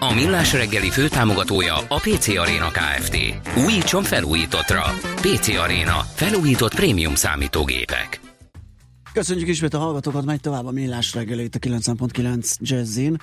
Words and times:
A 0.00 0.14
Millás 0.14 0.52
reggeli 0.52 0.90
főtámogatója 0.90 1.76
a 1.76 1.96
PC 1.96 2.28
Arena 2.28 2.68
Kft. 2.70 3.16
Újítson 3.66 4.02
felújítottra. 4.02 4.82
PC 5.14 5.48
Arena. 5.48 6.00
Felújított 6.14 6.74
prémium 6.74 7.14
számítógépek. 7.14 8.20
Köszönjük 9.12 9.48
ismét 9.48 9.74
a 9.74 9.78
hallgatókat, 9.78 10.24
megy 10.24 10.40
tovább 10.40 10.66
a 10.66 10.70
Millás 10.70 11.14
reggeli 11.14 11.42
itt 11.42 11.54
a 11.54 11.58
9.9 11.58 12.56
Jazzin. 12.60 13.16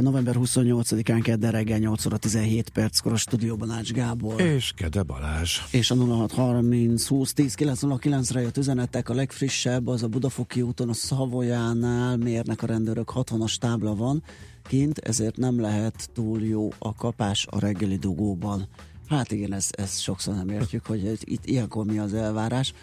November 0.00 0.34
28-án 0.38 1.20
kedden 1.22 1.50
reggel 1.50 1.78
8 1.78 2.06
óra 2.06 2.16
17 2.16 2.68
perckor 2.68 3.12
a 3.12 3.16
stúdióban 3.16 3.70
Ács 3.70 3.92
Gábor. 3.92 4.40
És 4.40 4.72
Kede 4.76 5.02
Balázs. 5.02 5.58
És 5.70 5.90
a 5.90 5.94
0630 5.94 7.06
20 7.06 7.32
10 7.32 7.54
909 7.54 8.30
re 8.30 8.40
jött 8.40 8.56
üzenetek, 8.56 9.08
a 9.08 9.14
legfrissebb 9.14 9.86
az 9.86 10.02
a 10.02 10.08
Budafoki 10.08 10.62
úton 10.62 10.88
a 10.88 10.94
Szavolyánál 10.94 12.16
mérnek 12.16 12.62
a 12.62 12.66
rendőrök 12.66 13.12
60-as 13.14 13.56
tábla 13.56 13.94
van 13.94 14.22
kint, 14.62 14.98
ezért 14.98 15.36
nem 15.36 15.60
lehet 15.60 16.10
túl 16.12 16.42
jó 16.42 16.68
a 16.78 16.94
kapás 16.94 17.46
a 17.50 17.58
reggeli 17.58 17.96
dugóban. 17.96 18.68
Hát 19.08 19.32
igen, 19.32 19.52
ezt, 19.52 19.74
ezt 19.74 20.00
sokszor 20.00 20.34
nem 20.34 20.48
értjük, 20.48 20.86
hogy 20.86 21.18
itt 21.24 21.46
ilyenkor 21.46 21.84
mi 21.84 21.98
az 21.98 22.14
elvárás. 22.14 22.74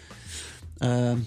Uh, 0.80 1.18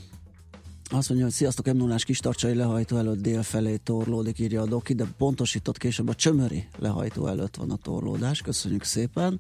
azt 0.94 1.10
mondja, 1.10 1.26
hogy 1.26 1.36
sziasztok, 1.36 1.66
m 1.66 1.78
0 1.78 1.96
kis 1.96 2.20
tartsai 2.20 2.54
lehajtó 2.54 2.98
előtt 2.98 3.22
dél 3.22 3.44
torlódik, 3.84 4.40
írja 4.40 4.62
a 4.62 4.66
doki, 4.66 4.94
de 4.94 5.06
pontosított 5.18 5.78
később 5.78 6.08
a 6.08 6.16
csömöri 6.16 6.68
lehajtó 6.78 7.28
előtt 7.28 7.56
van 7.56 7.72
a 7.72 7.76
torlódás. 7.76 8.42
Köszönjük 8.42 8.84
szépen, 8.84 9.40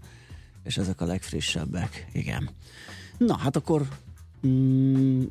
és 0.64 0.78
ezek 0.78 1.02
a 1.02 1.06
legfrissebbek, 1.06 2.08
igen. 2.14 2.50
Na, 3.18 3.38
hát 3.38 3.56
akkor 3.56 3.88
mm, 4.48 5.24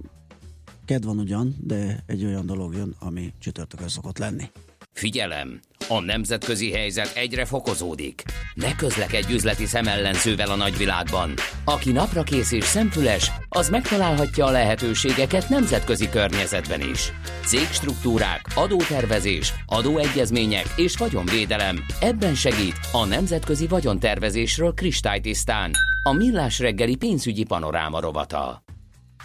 kedv 0.84 1.06
van 1.06 1.18
ugyan, 1.18 1.56
de 1.60 2.02
egy 2.06 2.24
olyan 2.24 2.46
dolog 2.46 2.74
jön, 2.74 2.94
ami 2.98 3.32
csütörtökön 3.38 3.88
szokott 3.88 4.18
lenni. 4.18 4.50
Figyelem! 4.92 5.60
A 5.96 6.00
nemzetközi 6.00 6.72
helyzet 6.72 7.12
egyre 7.16 7.44
fokozódik. 7.44 8.22
Ne 8.54 8.74
közlekedj 8.74 9.32
üzleti 9.32 9.66
szemellenzővel 9.66 10.50
a 10.50 10.56
nagyvilágban. 10.56 11.34
Aki 11.64 11.92
napra 11.92 12.22
kész 12.22 12.52
és 12.52 12.64
szemfüles, 12.64 13.30
az 13.48 13.68
megtalálhatja 13.68 14.46
a 14.46 14.50
lehetőségeket 14.50 15.48
nemzetközi 15.48 16.08
környezetben 16.08 16.80
is. 16.80 17.12
Cégstruktúrák, 17.46 18.40
adótervezés, 18.54 19.52
adóegyezmények 19.66 20.66
és 20.76 20.96
vagyonvédelem. 20.96 21.84
Ebben 22.00 22.34
segít 22.34 22.76
a 22.92 23.04
nemzetközi 23.04 23.66
vagyontervezésről 23.66 24.74
kristálytisztán. 24.74 25.70
A 26.02 26.12
Millás 26.12 26.58
reggeli 26.58 26.96
pénzügyi 26.96 27.44
panoráma 27.44 28.00
rovata. 28.00 28.62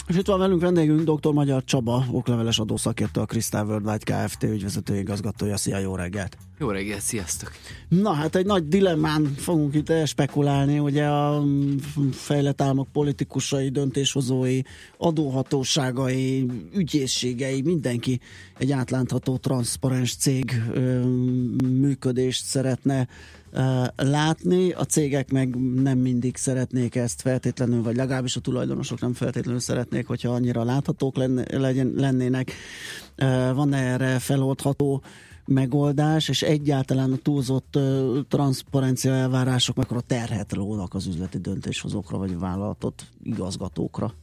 És 0.07 0.15
itt 0.15 0.27
van 0.27 0.39
velünk 0.39 0.61
vendégünk 0.61 1.11
dr. 1.11 1.33
Magyar 1.33 1.63
Csaba, 1.63 2.05
okleveles 2.11 2.59
adószakértő, 2.59 3.21
a 3.21 3.25
Crystal 3.25 3.65
Worldwide 3.65 4.25
Kft. 4.25 4.43
ügyvezető 4.43 4.97
igazgatója. 4.97 5.57
Szia, 5.57 5.77
jó 5.77 5.95
reggelt! 5.95 6.37
Jó 6.59 6.69
reggelt, 6.69 7.01
sziasztok! 7.01 7.51
Na 7.87 8.11
hát 8.11 8.35
egy 8.35 8.45
nagy 8.45 8.67
dilemmán 8.67 9.33
fogunk 9.37 9.75
itt 9.75 10.05
spekulálni, 10.05 10.79
ugye 10.79 11.05
a 11.05 11.43
fejlett 12.11 12.61
államok 12.61 12.87
politikusai, 12.91 13.69
döntéshozói, 13.69 14.61
adóhatóságai, 14.97 16.45
ügyészségei, 16.73 17.61
mindenki 17.61 18.19
egy 18.57 18.71
átlátható, 18.71 19.37
transzparens 19.37 20.15
cég 20.15 20.63
ö, 20.73 21.05
működést 21.67 22.45
szeretne 22.45 23.07
látni, 23.95 24.71
a 24.71 24.83
cégek 24.83 25.31
meg 25.31 25.55
nem 25.81 25.97
mindig 25.97 26.35
szeretnék 26.35 26.95
ezt 26.95 27.21
feltétlenül, 27.21 27.83
vagy 27.83 27.95
legalábbis 27.95 28.35
a 28.35 28.39
tulajdonosok 28.39 29.01
nem 29.01 29.13
feltétlenül 29.13 29.59
szeretnék, 29.59 30.07
hogyha 30.07 30.33
annyira 30.33 30.63
láthatók 30.63 31.15
lenne, 31.15 31.57
legyen, 31.57 31.93
lennének. 31.95 32.51
Van 33.53 33.73
erre 33.73 34.19
feloldható 34.19 35.03
megoldás, 35.47 36.29
és 36.29 36.41
egyáltalán 36.41 37.11
a 37.11 37.15
túlzott 37.15 37.75
uh, 37.75 38.17
transzparencia 38.27 39.13
elvárások 39.13 39.75
mekkora 39.75 40.01
terhet 40.01 40.53
rónak 40.53 40.93
az 40.93 41.05
üzleti 41.05 41.37
döntéshozókra, 41.37 42.17
vagy 42.17 42.39
vállalatot 42.39 43.05
igazgatókra? 43.23 44.13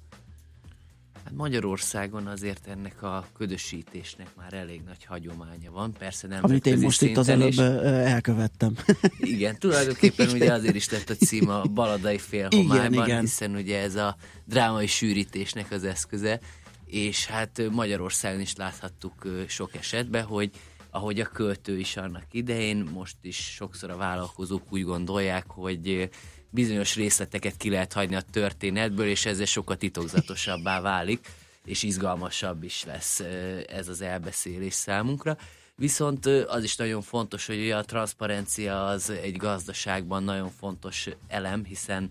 Hát 1.34 1.42
Magyarországon 1.42 2.26
azért 2.26 2.66
ennek 2.66 3.02
a 3.02 3.26
ködösítésnek 3.36 4.28
már 4.36 4.52
elég 4.52 4.82
nagy 4.86 5.04
hagyománya 5.04 5.70
van. 5.70 5.92
Persze 5.92 6.28
nem 6.28 6.38
Amit 6.42 6.66
én 6.66 6.78
most 6.78 7.02
itt 7.02 7.16
az 7.16 7.28
előbb 7.28 7.48
is. 7.48 7.58
elkövettem. 7.58 8.76
Igen, 9.18 9.58
tulajdonképpen 9.58 10.28
ugye 10.28 10.52
azért 10.52 10.74
is 10.74 10.90
lett 10.90 11.10
a 11.10 11.14
cím 11.14 11.48
a 11.48 11.62
baladai 11.62 12.18
félhomályban, 12.18 12.92
igen, 12.92 13.06
igen. 13.06 13.20
hiszen 13.20 13.54
ugye 13.54 13.78
ez 13.78 13.94
a 13.94 14.16
drámai 14.44 14.86
sűrítésnek 14.86 15.70
az 15.70 15.84
eszköze, 15.84 16.40
és 16.86 17.26
hát 17.26 17.62
Magyarországon 17.70 18.40
is 18.40 18.56
láthattuk 18.56 19.28
sok 19.48 19.74
esetben, 19.74 20.24
hogy 20.24 20.50
ahogy 20.90 21.20
a 21.20 21.26
költő 21.26 21.78
is 21.78 21.96
annak 21.96 22.24
idején, 22.30 22.88
most 22.92 23.16
is 23.22 23.36
sokszor 23.36 23.90
a 23.90 23.96
vállalkozók 23.96 24.62
úgy 24.70 24.84
gondolják, 24.84 25.46
hogy 25.46 26.10
bizonyos 26.54 26.94
részleteket 26.94 27.56
ki 27.56 27.70
lehet 27.70 27.92
hagyni 27.92 28.14
a 28.14 28.22
történetből, 28.30 29.06
és 29.06 29.26
ezzel 29.26 29.46
sokkal 29.46 29.76
titokzatosabbá 29.76 30.80
válik, 30.80 31.26
és 31.64 31.82
izgalmasabb 31.82 32.62
is 32.62 32.84
lesz 32.84 33.20
ez 33.68 33.88
az 33.88 34.00
elbeszélés 34.00 34.74
számunkra. 34.74 35.36
Viszont 35.76 36.26
az 36.26 36.62
is 36.62 36.76
nagyon 36.76 37.02
fontos, 37.02 37.46
hogy 37.46 37.70
a 37.70 37.82
transzparencia 37.82 38.86
az 38.86 39.10
egy 39.10 39.36
gazdaságban 39.36 40.22
nagyon 40.22 40.50
fontos 40.50 41.08
elem, 41.28 41.64
hiszen 41.64 42.10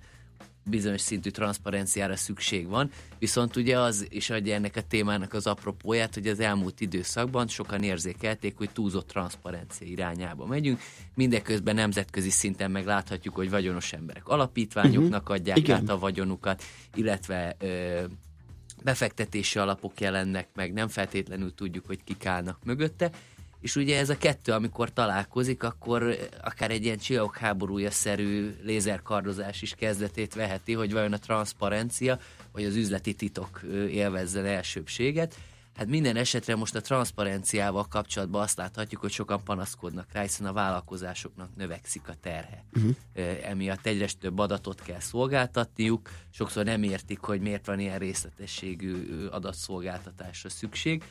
bizonyos 0.65 1.01
szintű 1.01 1.29
transzparenciára 1.29 2.15
szükség 2.15 2.67
van, 2.67 2.89
viszont 3.19 3.55
ugye 3.55 3.79
az 3.79 4.05
is 4.09 4.29
adja 4.29 4.53
ennek 4.53 4.75
a 4.75 4.81
témának 4.81 5.33
az 5.33 5.47
apropóját, 5.47 6.13
hogy 6.13 6.27
az 6.27 6.39
elmúlt 6.39 6.81
időszakban 6.81 7.47
sokan 7.47 7.83
érzékelték, 7.83 8.57
hogy 8.57 8.69
túlzott 8.69 9.07
transzparencia 9.07 9.87
irányába 9.87 10.45
megyünk, 10.45 10.79
mindeközben 11.15 11.75
nemzetközi 11.75 12.29
szinten 12.29 12.71
megláthatjuk, 12.71 13.35
hogy 13.35 13.49
vagyonos 13.49 13.93
emberek 13.93 14.27
alapítványoknak 14.27 15.21
uh-huh. 15.21 15.35
adják 15.35 15.57
Igen. 15.57 15.75
át 15.75 15.89
a 15.89 15.99
vagyonukat, 15.99 16.63
illetve 16.95 17.55
ö, 17.59 18.01
befektetési 18.83 19.59
alapok 19.59 20.01
jelennek 20.01 20.47
meg, 20.55 20.73
nem 20.73 20.87
feltétlenül 20.87 21.53
tudjuk, 21.55 21.85
hogy 21.85 22.03
kik 22.03 22.25
állnak 22.25 22.57
mögötte, 22.63 23.11
és 23.63 23.75
ugye 23.75 23.97
ez 23.97 24.09
a 24.09 24.17
kettő, 24.17 24.51
amikor 24.51 24.93
találkozik, 24.93 25.63
akkor 25.63 26.17
akár 26.43 26.71
egy 26.71 26.83
ilyen 26.83 26.97
csillagháborúja-szerű 26.97 28.55
lézerkardozás 28.63 29.61
is 29.61 29.73
kezdetét 29.73 30.33
veheti, 30.33 30.73
hogy 30.73 30.91
vajon 30.91 31.13
a 31.13 31.19
transzparencia, 31.19 32.19
vagy 32.51 32.63
az 32.63 32.75
üzleti 32.75 33.13
titok 33.13 33.61
élvezzen 33.89 34.45
elsőbséget. 34.45 35.35
Hát 35.75 35.87
minden 35.87 36.15
esetre 36.15 36.55
most 36.55 36.75
a 36.75 36.81
transzparenciával 36.81 37.87
kapcsolatban 37.87 38.41
azt 38.41 38.57
láthatjuk, 38.57 39.01
hogy 39.01 39.11
sokan 39.11 39.43
panaszkodnak 39.43 40.11
rá, 40.11 40.21
hiszen 40.21 40.47
a 40.47 40.53
vállalkozásoknak 40.53 41.55
növekszik 41.55 42.07
a 42.07 42.13
terhe. 42.21 42.63
Uh-huh. 42.73 42.95
Emiatt 43.43 43.85
egyre 43.85 44.07
több 44.19 44.39
adatot 44.39 44.81
kell 44.81 44.99
szolgáltatniuk, 44.99 46.09
sokszor 46.29 46.65
nem 46.65 46.83
értik, 46.83 47.19
hogy 47.19 47.41
miért 47.41 47.65
van 47.65 47.79
ilyen 47.79 47.99
részletességű 47.99 49.25
adatszolgáltatásra 49.25 50.49
szükség 50.49 51.03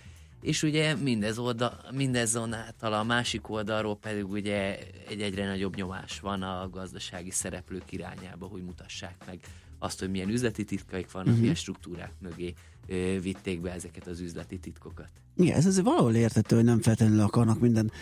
és 0.43 0.63
ugye 0.63 0.95
mindez 0.95 1.39
oldal, 1.39 1.81
mindezonáltal 1.93 2.93
a 2.93 3.03
másik 3.03 3.49
oldalról 3.49 3.97
pedig 3.97 4.31
ugye 4.31 4.79
egy 5.09 5.21
egyre 5.21 5.47
nagyobb 5.47 5.77
nyomás 5.77 6.21
van 6.21 6.43
a 6.43 6.69
gazdasági 6.71 7.31
szereplők 7.31 7.93
irányába, 7.93 8.47
hogy 8.47 8.63
mutassák 8.63 9.15
meg 9.27 9.41
azt, 9.79 9.99
hogy 9.99 10.11
milyen 10.11 10.29
üzleti 10.29 10.65
titkaik 10.65 11.11
vannak, 11.11 11.27
uh-huh. 11.27 11.41
milyen 11.41 11.55
struktúrák 11.55 12.13
mögé 12.19 12.55
ö, 12.87 13.21
vitték 13.21 13.61
be 13.61 13.73
ezeket 13.73 14.07
az 14.07 14.21
üzleti 14.21 14.59
titkokat. 14.59 15.09
Igen, 15.37 15.57
ez 15.57 15.67
azért 15.67 15.85
valahol 15.85 16.15
értető, 16.15 16.57
hogy 16.57 16.65
nem 16.65 16.81
feltétlenül 16.81 17.25
akarnak 17.25 17.61
minden 17.61 17.93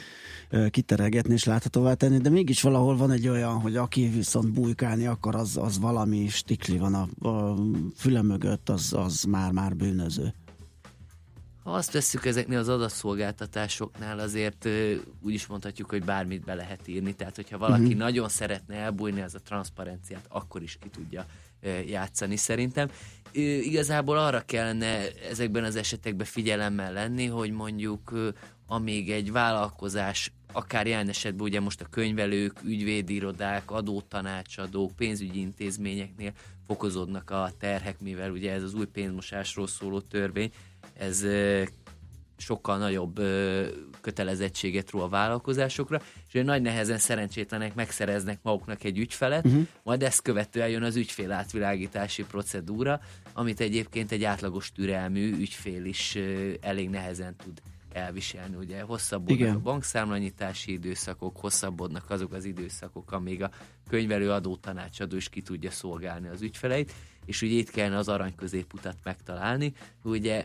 ö, 0.49 0.69
kiteregetni 0.69 1.33
és 1.33 1.45
láthatóvá 1.45 1.95
tenni, 1.95 2.19
de 2.19 2.29
mégis 2.29 2.63
valahol 2.63 2.97
van 2.97 3.11
egy 3.11 3.29
olyan, 3.29 3.61
hogy 3.61 3.77
aki 3.77 4.09
viszont 4.09 4.53
bujkálni 4.53 5.07
akar, 5.07 5.35
az, 5.35 5.57
az 5.57 5.79
valami 5.79 6.29
stikli 6.29 6.79
van 6.79 6.95
a, 6.95 7.29
a 7.29 7.57
füle 7.97 8.23
mögött, 8.23 8.69
az, 8.69 8.93
az 8.93 9.23
már-már 9.23 9.77
bűnöző. 9.77 10.35
Ha 11.63 11.71
azt 11.73 11.93
vesszük 11.93 12.27
ezeknél 12.27 12.59
az 12.59 12.69
adatszolgáltatásoknál, 12.69 14.19
azért 14.19 14.69
úgy 15.21 15.35
is 15.35 15.47
mondhatjuk, 15.47 15.91
hogy 15.91 16.05
bármit 16.05 16.45
be 16.45 16.55
lehet 16.55 16.89
írni. 16.89 17.15
Tehát, 17.15 17.37
hogyha 17.37 17.59
valaki 17.59 17.83
uh-huh. 17.83 17.99
nagyon 17.99 18.29
szeretne 18.29 18.75
elbújni 18.75 19.21
az 19.21 19.35
a 19.35 19.41
transzparenciát, 19.41 20.25
akkor 20.29 20.63
is 20.63 20.79
ki 20.81 20.89
tudja 20.89 21.27
játszani 21.87 22.37
szerintem. 22.37 22.91
Igazából 23.63 24.19
arra 24.19 24.43
kellene 24.47 25.09
ezekben 25.31 25.65
az 25.65 25.77
esetekben 25.77 26.27
figyelemmel 26.27 26.93
lenni, 26.93 27.27
hogy 27.27 27.51
mondjuk 27.51 28.13
amíg 28.67 29.11
egy 29.11 29.33
vállalkozás 29.33 30.33
akár 30.53 30.87
jelen 30.87 31.09
esetben 31.09 31.47
ugye 31.47 31.61
most 31.61 31.81
a 31.81 31.87
könyvelők, 31.91 32.63
ügyvédirodák, 32.65 33.71
adótanácsadók, 33.71 34.97
pénzügyi 34.97 35.41
intézményeknél 35.41 36.33
fokozódnak 36.67 37.31
a 37.31 37.53
terhek, 37.59 38.01
mivel 38.01 38.31
ugye 38.31 38.53
ez 38.53 38.63
az 38.63 38.75
új 38.75 38.87
pénzmosásról 38.87 39.67
szóló 39.67 40.01
törvény, 40.01 40.53
ez 41.01 41.27
sokkal 42.37 42.79
nagyobb 42.79 43.21
kötelezettséget 44.01 44.91
ró 44.91 45.01
a 45.01 45.09
vállalkozásokra, 45.09 46.01
és 46.33 46.41
nagy 46.45 46.63
nehezen 46.63 46.99
szerencsétlenek 46.99 47.75
megszereznek 47.75 48.39
maguknak 48.43 48.85
egy 48.85 48.99
ügyfelet, 48.99 49.45
uh-huh. 49.45 49.67
majd 49.83 50.03
ezt 50.03 50.23
követően 50.23 50.69
jön 50.69 50.83
az 50.83 50.97
ügyfél 50.97 51.33
átvilágítási 51.33 52.25
procedúra, 52.25 53.01
amit 53.33 53.61
egyébként 53.61 54.13
egy 54.13 54.25
átlagos 54.25 54.73
türelmű 54.73 55.37
ügyfél 55.37 55.85
is 55.85 56.19
elég 56.61 56.91
nehezen 56.91 57.37
tud 57.37 57.61
elviselni. 57.93 58.57
Ugye 58.57 58.83
hosszabbodnak 58.83 59.39
Igen. 59.39 59.55
a 59.55 59.59
bankszámlanyítási 59.59 60.73
időszakok, 60.73 61.37
hosszabbodnak 61.37 62.11
azok 62.11 62.33
az 62.33 62.45
időszakok, 62.45 63.13
amíg 63.13 63.43
a 63.43 63.51
könyvelő 63.89 64.31
adótanácsadó 64.31 65.17
is 65.17 65.29
ki 65.29 65.43
tudja 65.43 65.71
szolgálni 65.71 66.29
az 66.29 66.43
ügyfeleit, 66.43 66.93
és 67.27 67.43
ugye 67.43 67.55
itt 67.55 67.71
kellene 67.71 67.97
az 67.97 68.09
arany 68.09 68.35
középutat 68.35 68.97
megtalálni, 69.03 69.73
ugye 70.03 70.45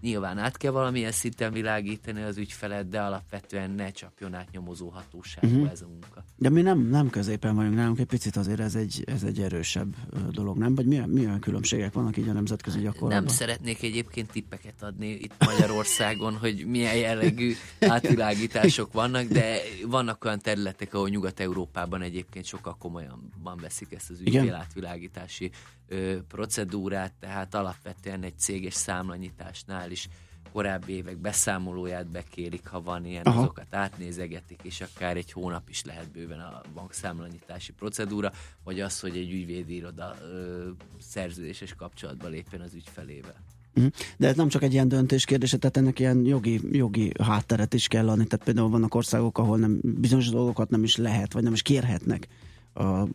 Nyilván 0.00 0.38
át 0.38 0.56
kell 0.56 0.70
valamilyen 0.70 1.12
szinten 1.12 1.52
világítani 1.52 2.22
az 2.22 2.36
ügyfelet, 2.36 2.88
de 2.88 3.00
alapvetően 3.00 3.70
ne 3.70 3.90
csapjon 3.90 4.34
át 4.34 4.50
nyomozó 4.50 4.88
hatóságba 4.88 5.56
uh-huh. 5.56 5.70
ez 5.70 5.82
a 5.82 5.86
munka. 5.86 6.24
De 6.36 6.48
mi 6.50 6.62
nem, 6.62 6.78
nem 6.78 7.10
középen 7.10 7.54
vagyunk 7.54 7.74
nálunk, 7.74 7.98
egy 7.98 8.06
picit 8.06 8.36
azért 8.36 8.60
ez 8.60 8.74
egy, 8.74 9.02
ez 9.06 9.22
egy 9.22 9.40
erősebb 9.40 9.94
dolog, 10.30 10.56
nem? 10.56 10.74
Vagy 10.74 10.86
milyen, 10.86 11.08
milyen 11.08 11.40
különbségek 11.40 11.92
vannak 11.92 12.16
így 12.16 12.28
a 12.28 12.32
nemzetközi 12.32 12.80
gyakorlatban? 12.80 13.24
Nem 13.24 13.26
szeretnék 13.26 13.82
egyébként 13.82 14.30
tippeket 14.30 14.82
adni 14.82 15.08
itt 15.08 15.34
Magyarországon, 15.38 16.36
hogy 16.36 16.64
milyen 16.66 16.96
jellegű 16.96 17.54
átvilágítások 17.80 18.92
vannak, 18.92 19.24
de 19.24 19.58
vannak 19.86 20.24
olyan 20.24 20.38
területek, 20.38 20.94
ahol 20.94 21.08
Nyugat-Európában 21.08 22.02
egyébként 22.02 22.44
sokkal 22.44 22.76
komolyan 22.78 23.32
veszik 23.60 23.92
ezt 23.92 24.10
az 24.10 24.20
ügyfél 24.20 24.54
átvilágítási 24.54 25.50
ö, 25.88 26.16
procedúrát, 26.28 27.12
tehát 27.20 27.54
alapvetően 27.54 28.22
egy 28.22 28.38
céges 28.38 28.74
számlanyításnál 28.74 29.90
is 29.90 30.08
korábbi 30.52 30.92
évek 30.92 31.16
beszámolóját 31.16 32.10
bekérik, 32.10 32.66
ha 32.66 32.82
van 32.82 33.04
ilyen, 33.04 33.24
Aha. 33.24 33.40
azokat 33.40 33.74
átnézegetik, 33.74 34.60
és 34.62 34.80
akár 34.80 35.16
egy 35.16 35.32
hónap 35.32 35.68
is 35.68 35.84
lehet 35.84 36.10
bőven 36.10 36.40
a 36.40 36.60
bankszámlanyítási 36.74 37.72
procedúra, 37.72 38.32
vagy 38.64 38.80
az, 38.80 39.00
hogy 39.00 39.16
egy 39.16 39.32
ügyvédi 39.32 39.74
iroda 39.74 40.14
ö, 40.22 40.68
szerződéses 41.00 41.74
kapcsolatba 41.74 42.28
lépjen 42.28 42.60
az 42.60 42.74
ügyfelével. 42.74 43.44
Mhm. 43.74 43.86
De 44.16 44.28
ez 44.28 44.36
nem 44.36 44.48
csak 44.48 44.62
egy 44.62 44.72
ilyen 44.72 44.88
döntés 44.88 45.24
kérdése, 45.24 45.56
tehát 45.56 45.76
ennek 45.76 45.98
ilyen 45.98 46.24
jogi, 46.24 46.60
jogi 46.72 47.12
hátteret 47.22 47.74
is 47.74 47.88
kell 47.88 48.08
adni. 48.08 48.26
Tehát 48.26 48.44
például 48.44 48.68
vannak 48.68 48.94
országok, 48.94 49.38
ahol 49.38 49.58
nem, 49.58 49.80
bizonyos 49.82 50.28
dolgokat 50.28 50.70
nem 50.70 50.82
is 50.82 50.96
lehet, 50.96 51.32
vagy 51.32 51.42
nem 51.42 51.52
is 51.52 51.62
kérhetnek 51.62 52.28
a 52.74 53.06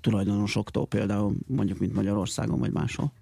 tulajdonosoktól, 0.00 0.86
például 0.86 1.34
mondjuk, 1.46 1.78
mint 1.78 1.94
Magyarországon, 1.94 2.58
vagy 2.58 2.72
máshol? 2.72 3.12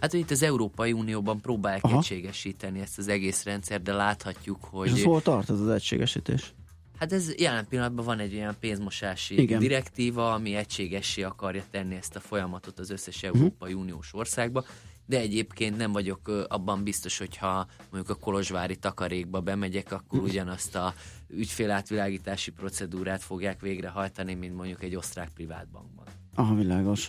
Hát 0.00 0.12
itt 0.12 0.30
az 0.30 0.42
Európai 0.42 0.92
Unióban 0.92 1.40
próbálják 1.40 1.84
Aha. 1.84 1.96
egységesíteni 1.96 2.80
ezt 2.80 2.98
az 2.98 3.08
egész 3.08 3.44
rendszer, 3.44 3.82
de 3.82 3.92
láthatjuk, 3.92 4.64
hogy... 4.64 4.96
És 4.96 5.02
hol 5.02 5.22
tart 5.22 5.50
ez 5.50 5.60
az 5.60 5.68
egységesítés? 5.68 6.54
Hát 6.98 7.12
ez 7.12 7.34
jelen 7.36 7.66
pillanatban 7.68 8.04
van 8.04 8.18
egy 8.18 8.34
olyan 8.34 8.56
pénzmosási 8.60 9.40
Igen. 9.40 9.58
direktíva, 9.58 10.32
ami 10.32 10.54
egységessé 10.54 11.22
akarja 11.22 11.62
tenni 11.70 11.94
ezt 11.94 12.16
a 12.16 12.20
folyamatot 12.20 12.78
az 12.78 12.90
összes 12.90 13.22
mhm. 13.22 13.34
Európai 13.34 13.72
uh-huh. 13.72 13.82
Uniós 13.82 14.14
országba, 14.14 14.64
de 15.08 15.18
egyébként 15.18 15.76
nem 15.76 15.92
vagyok 15.92 16.46
abban 16.48 16.82
biztos, 16.82 17.18
hogyha 17.18 17.66
mondjuk 17.90 18.16
a 18.16 18.20
Kolozsvári 18.20 18.76
takarékba 18.76 19.40
bemegyek, 19.40 19.92
akkor 19.92 20.20
ugyanazt 20.20 20.74
a 20.74 20.94
ügyfélátvilágítási 21.28 22.50
procedúrát 22.50 23.22
fogják 23.22 23.60
végrehajtani, 23.60 24.34
mint 24.34 24.56
mondjuk 24.56 24.82
egy 24.82 24.96
osztrák 24.96 25.28
privátbankban. 25.28 26.04
Aha, 26.34 26.54
világos. 26.54 27.08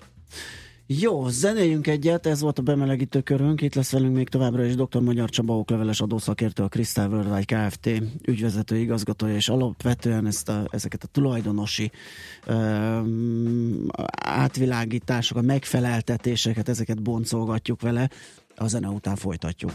Jó, 0.91 1.27
zenéljünk 1.27 1.87
egyet, 1.87 2.25
ez 2.25 2.41
volt 2.41 2.59
a 2.59 2.61
bemelegítő 2.61 3.21
körünk, 3.21 3.61
itt 3.61 3.75
lesz 3.75 3.91
velünk 3.91 4.15
még 4.15 4.29
továbbra 4.29 4.63
is 4.65 4.75
dr. 4.75 5.01
Magyar 5.01 5.29
Csaba 5.29 5.57
okleveles 5.57 6.01
adószakértő, 6.01 6.63
a 6.63 6.67
Crystal 6.67 7.09
Worldwide 7.09 7.67
Kft. 7.67 7.89
ügyvezető 8.25 8.77
igazgatója, 8.77 9.35
és 9.35 9.49
alapvetően 9.49 10.25
ezt 10.25 10.49
a, 10.49 10.67
ezeket 10.71 11.03
a 11.03 11.07
tulajdonosi 11.07 11.91
um, 12.47 13.85
átvilágításokat, 14.25 15.43
megfeleltetéseket, 15.43 16.69
ezeket 16.69 17.01
boncolgatjuk 17.01 17.81
vele, 17.81 18.09
a 18.55 18.67
zene 18.67 18.87
után 18.87 19.15
folytatjuk. 19.15 19.71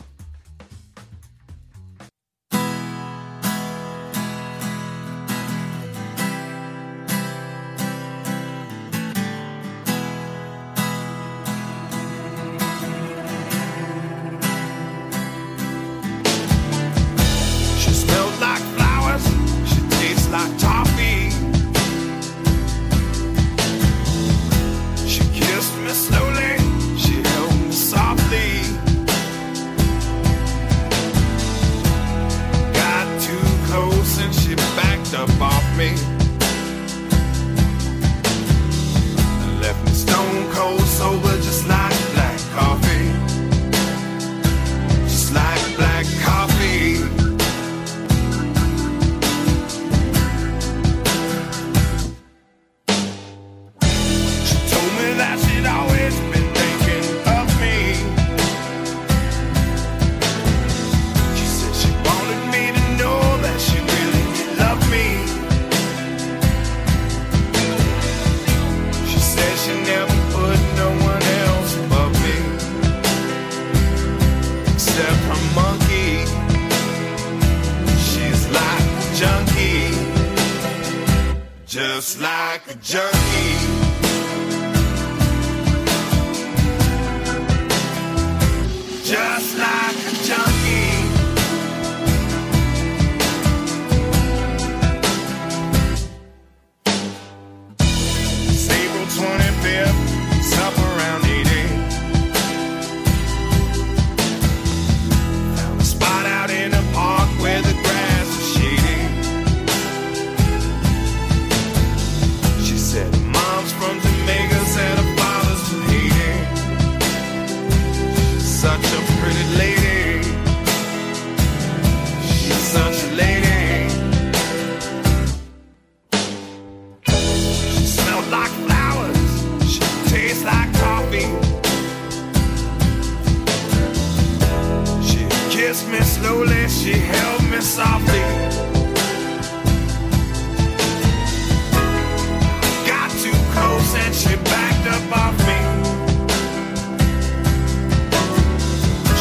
she 144.13 144.37
backed 144.37 144.87
up 144.95 145.17
off 145.17 145.39
me. 145.49 145.59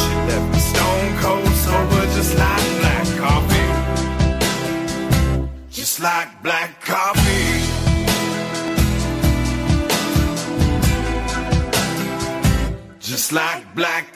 She 0.02 0.14
left 0.30 0.48
me 0.54 0.60
stone 0.60 1.10
cold 1.22 1.54
sober, 1.66 2.04
just 2.18 2.38
like 2.38 2.68
black 2.82 3.08
coffee. 3.24 3.72
Just 5.70 6.00
like 6.00 6.44
black 6.44 6.82
coffee. 6.82 7.84
Just 13.00 13.32
like 13.32 13.76
black 13.76 14.13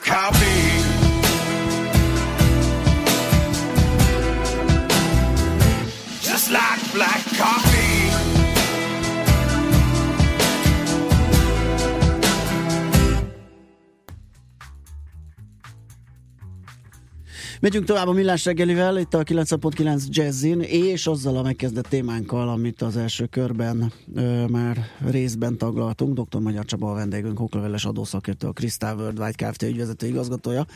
Megyünk 17.68 17.86
tovább 17.86 18.08
a 18.08 18.12
Millás 18.12 18.44
reggelivel, 18.44 18.98
itt 18.98 19.14
a 19.14 19.22
9.9 19.22 20.06
Jazzin, 20.08 20.60
és 20.60 21.06
azzal 21.06 21.36
a 21.36 21.42
megkezdett 21.42 21.86
témánkkal, 21.86 22.48
amit 22.48 22.82
az 22.82 22.96
első 22.96 23.26
körben 23.26 23.92
ö, 24.14 24.46
már 24.46 24.78
részben 25.06 25.58
taglaltunk. 25.58 26.18
Dr. 26.18 26.40
Magyar 26.40 26.64
Csaba 26.64 26.90
a 26.90 26.94
vendégünk, 26.94 27.40
okleveles 27.40 27.84
adószakértő, 27.84 28.46
a 28.46 28.52
Crystal 28.52 28.96
Worldwide 28.96 29.48
Kft. 29.48 29.62
ügyvezető 29.62 30.06
igazgatója, 30.06 30.66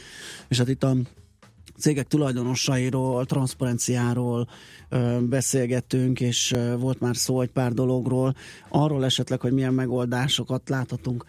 és 0.48 0.58
hát 0.58 0.68
itt 0.68 0.82
a 0.82 0.96
cégek 1.78 2.06
tulajdonosairól, 2.06 3.24
transzparenciáról 3.24 4.48
beszélgettünk, 5.20 6.20
és 6.20 6.52
ö, 6.52 6.76
volt 6.76 7.00
már 7.00 7.16
szó 7.16 7.40
egy 7.40 7.50
pár 7.50 7.72
dologról, 7.72 8.34
arról 8.68 9.04
esetleg, 9.04 9.40
hogy 9.40 9.52
milyen 9.52 9.74
megoldásokat 9.74 10.68
láthatunk 10.68 11.24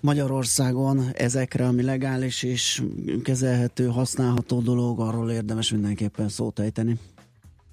Magyarországon 0.00 1.10
ezekre, 1.12 1.66
ami 1.66 1.82
legális 1.82 2.42
és 2.42 2.82
kezelhető, 3.22 3.86
használható 3.86 4.60
dolog, 4.60 5.00
arról 5.00 5.30
érdemes 5.30 5.70
mindenképpen 5.70 6.28
szót 6.28 6.58
ejteni. 6.58 6.98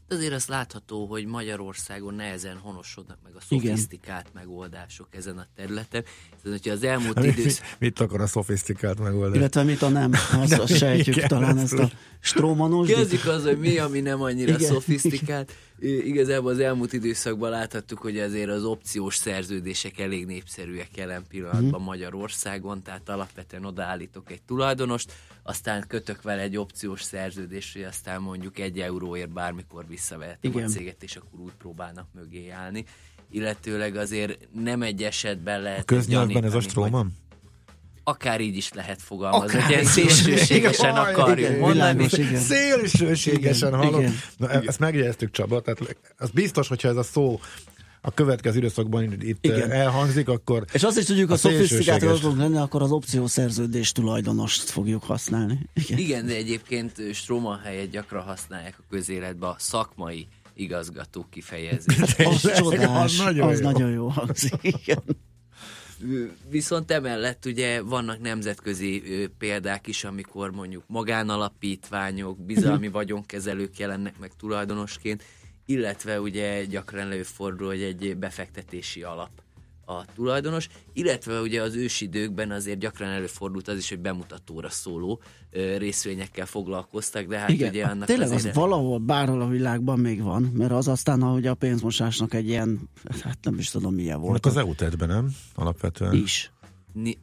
Azért 0.09 0.33
azt 0.33 0.47
látható, 0.47 1.05
hogy 1.05 1.25
Magyarországon 1.25 2.13
nehezen 2.13 2.57
honosodnak 2.57 3.17
meg 3.23 3.35
a 3.35 3.39
szofisztikált 3.49 4.27
Igen. 4.29 4.43
megoldások 4.45 5.07
ezen 5.11 5.37
a 5.37 5.45
területen. 5.55 6.03
Tehát, 6.41 6.57
hogyha 6.57 6.71
az 6.71 6.83
elmúlt 6.83 7.23
idősz... 7.23 7.59
Mit, 7.59 7.75
mit 7.79 7.99
akar 7.99 8.21
a 8.21 8.27
szofisztikált 8.27 8.99
megoldás? 8.99 9.37
Illetve 9.37 9.63
mit 9.63 9.81
a 9.81 9.89
nem, 9.89 10.11
azt, 10.41 10.53
azt 10.53 10.77
sejtjük 10.77 11.15
Igen, 11.15 11.27
talán 11.27 11.57
ezt 11.57 11.73
a 11.73 11.89
strómanos. 12.19 12.87
Kezdjük 12.87 13.25
az, 13.25 13.43
hogy 13.43 13.59
mi, 13.59 13.77
ami 13.77 13.99
nem 13.99 14.21
annyira 14.21 14.53
Igen. 14.53 14.69
szofisztikált. 14.69 15.53
Igazából 15.79 16.51
az 16.51 16.59
elmúlt 16.59 16.93
időszakban 16.93 17.49
láthattuk, 17.49 17.99
hogy 17.99 18.19
azért 18.19 18.49
az 18.49 18.63
opciós 18.63 19.15
szerződések 19.15 19.99
elég 19.99 20.25
népszerűek 20.25 20.97
jelen 20.97 21.23
pillanatban 21.29 21.79
hmm. 21.79 21.83
Magyarországon, 21.83 22.83
tehát 22.83 23.09
alapvetően 23.09 23.65
odaállítok 23.65 24.31
egy 24.31 24.41
tulajdonost, 24.41 25.13
aztán 25.43 25.87
kötök 25.87 26.21
vele 26.21 26.41
egy 26.41 26.57
opciós 26.57 27.01
szerződést, 27.01 27.73
hogy 27.73 27.83
aztán 27.83 28.21
mondjuk 28.21 28.59
egy 28.59 28.79
euróért 28.79 29.29
bármikor 29.33 29.87
visszavehetem 29.87 30.55
a 30.55 30.59
céget, 30.59 31.03
és 31.03 31.15
akkor 31.15 31.39
úgy 31.39 31.53
próbálnak 31.57 32.07
mögé 32.13 32.49
állni. 32.49 32.85
Illetőleg 33.29 33.95
azért 33.95 34.47
nem 34.53 34.81
egy 34.81 35.03
esetben 35.03 35.61
lehet... 35.61 35.79
A 35.79 35.83
köznyelvben 35.83 36.43
ez 36.43 36.53
a 36.53 36.59
stróman? 36.59 37.13
Akár 38.07 38.41
így 38.41 38.55
is 38.55 38.73
lehet 38.73 39.01
fogalmazni, 39.01 39.61
hogy 39.61 39.69
ilyen 39.69 39.85
szélsőségesen 39.85 40.91
igen, 40.91 41.03
akarjuk 41.03 41.49
igen, 41.49 41.59
mondani. 41.59 41.93
Világos, 41.93 42.17
igen. 42.17 42.41
Szélsőségesen 42.41 43.73
hallom. 43.73 43.99
Igen. 43.99 44.19
Na, 44.37 44.49
e- 44.49 44.63
ezt 44.65 44.79
megjegyeztük 44.79 45.31
Csaba, 45.31 45.61
tehát 45.61 45.97
az 46.17 46.29
biztos, 46.29 46.67
hogyha 46.67 46.87
ez 46.87 46.95
a 46.95 47.03
szó 47.03 47.39
a 48.01 48.11
következő 48.11 48.57
időszakban 48.57 49.21
itt 49.21 49.45
Igen. 49.45 49.71
elhangzik, 49.71 50.29
akkor... 50.29 50.65
És 50.71 50.83
azt 50.83 50.97
is 50.97 51.05
tudjuk, 51.05 51.29
a, 51.29 51.33
a 51.33 51.37
szofisztikát 51.37 52.01
lenni, 52.21 52.57
akkor 52.57 52.81
az 52.81 52.91
opciószerződés 52.91 53.91
tulajdonost 53.91 54.69
fogjuk 54.69 55.03
használni. 55.03 55.59
Igen, 55.73 55.97
Igen 55.97 56.25
de 56.25 56.35
egyébként 56.35 57.13
Stroman 57.13 57.59
helyett 57.59 57.91
gyakran 57.91 58.23
használják 58.23 58.75
a 58.79 58.83
közéletben 58.89 59.49
a 59.49 59.55
szakmai 59.57 60.27
igazgató 60.53 61.25
kifejezést. 61.29 62.19
az 62.19 62.51
csodás, 62.57 63.03
az 63.03 63.17
nagyon 63.17 63.47
az 63.47 63.59
jó. 63.59 63.71
Nagyon 63.71 63.89
jó 63.89 64.07
hangzik. 64.07 64.53
Igen. 64.61 65.03
Viszont 66.49 66.91
emellett 66.91 67.45
ugye 67.45 67.81
vannak 67.81 68.19
nemzetközi 68.19 69.03
példák 69.37 69.87
is, 69.87 70.03
amikor 70.03 70.51
mondjuk 70.51 70.83
magánalapítványok, 70.87 72.39
bizalmi 72.45 72.87
vagyonkezelők 72.99 73.77
jelennek 73.77 74.19
meg 74.19 74.31
tulajdonosként, 74.39 75.23
illetve 75.65 76.21
ugye 76.21 76.65
gyakran 76.65 77.11
előfordul, 77.11 77.67
hogy 77.67 77.81
egy 77.81 78.17
befektetési 78.17 79.03
alap 79.03 79.46
a 79.89 80.05
tulajdonos, 80.15 80.67
illetve 80.93 81.39
ugye 81.41 81.61
az 81.61 81.75
ősidőkben 81.75 82.51
azért 82.51 82.79
gyakran 82.79 83.09
előfordult 83.09 83.67
az 83.67 83.77
is, 83.77 83.89
hogy 83.89 83.99
bemutatóra 83.99 84.69
szóló 84.69 85.21
részvényekkel 85.77 86.45
foglalkoztak, 86.45 87.25
de 87.25 87.37
hát 87.37 87.49
Igen, 87.49 87.69
ugye 87.69 87.85
annak 87.85 88.07
tényleg 88.07 88.31
azért... 88.31 88.55
az 88.55 88.61
valahol 88.61 88.97
bárhol 88.97 89.41
a 89.41 89.47
világban 89.47 89.99
még 89.99 90.21
van, 90.21 90.43
mert 90.53 90.71
az 90.71 90.87
aztán, 90.87 91.21
ahogy 91.21 91.47
a 91.47 91.53
pénzmosásnak 91.53 92.33
egy 92.33 92.47
ilyen, 92.47 92.89
hát 93.21 93.37
nem 93.41 93.57
is 93.57 93.69
tudom 93.69 93.93
milyen 93.93 94.19
volt. 94.19 94.45
az 94.45 94.57
eu 94.57 94.73
nem? 94.97 95.35
Alapvetően. 95.55 96.13
Is. 96.13 96.51
Ni- 96.93 97.17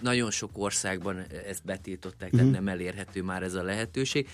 nagyon 0.00 0.30
sok 0.30 0.50
országban 0.52 1.26
ezt 1.46 1.64
betiltották, 1.64 2.30
tehát 2.30 2.46
uh-huh. 2.46 2.64
nem 2.64 2.68
elérhető 2.68 3.22
már 3.22 3.42
ez 3.42 3.54
a 3.54 3.62
lehetőség. 3.62 4.28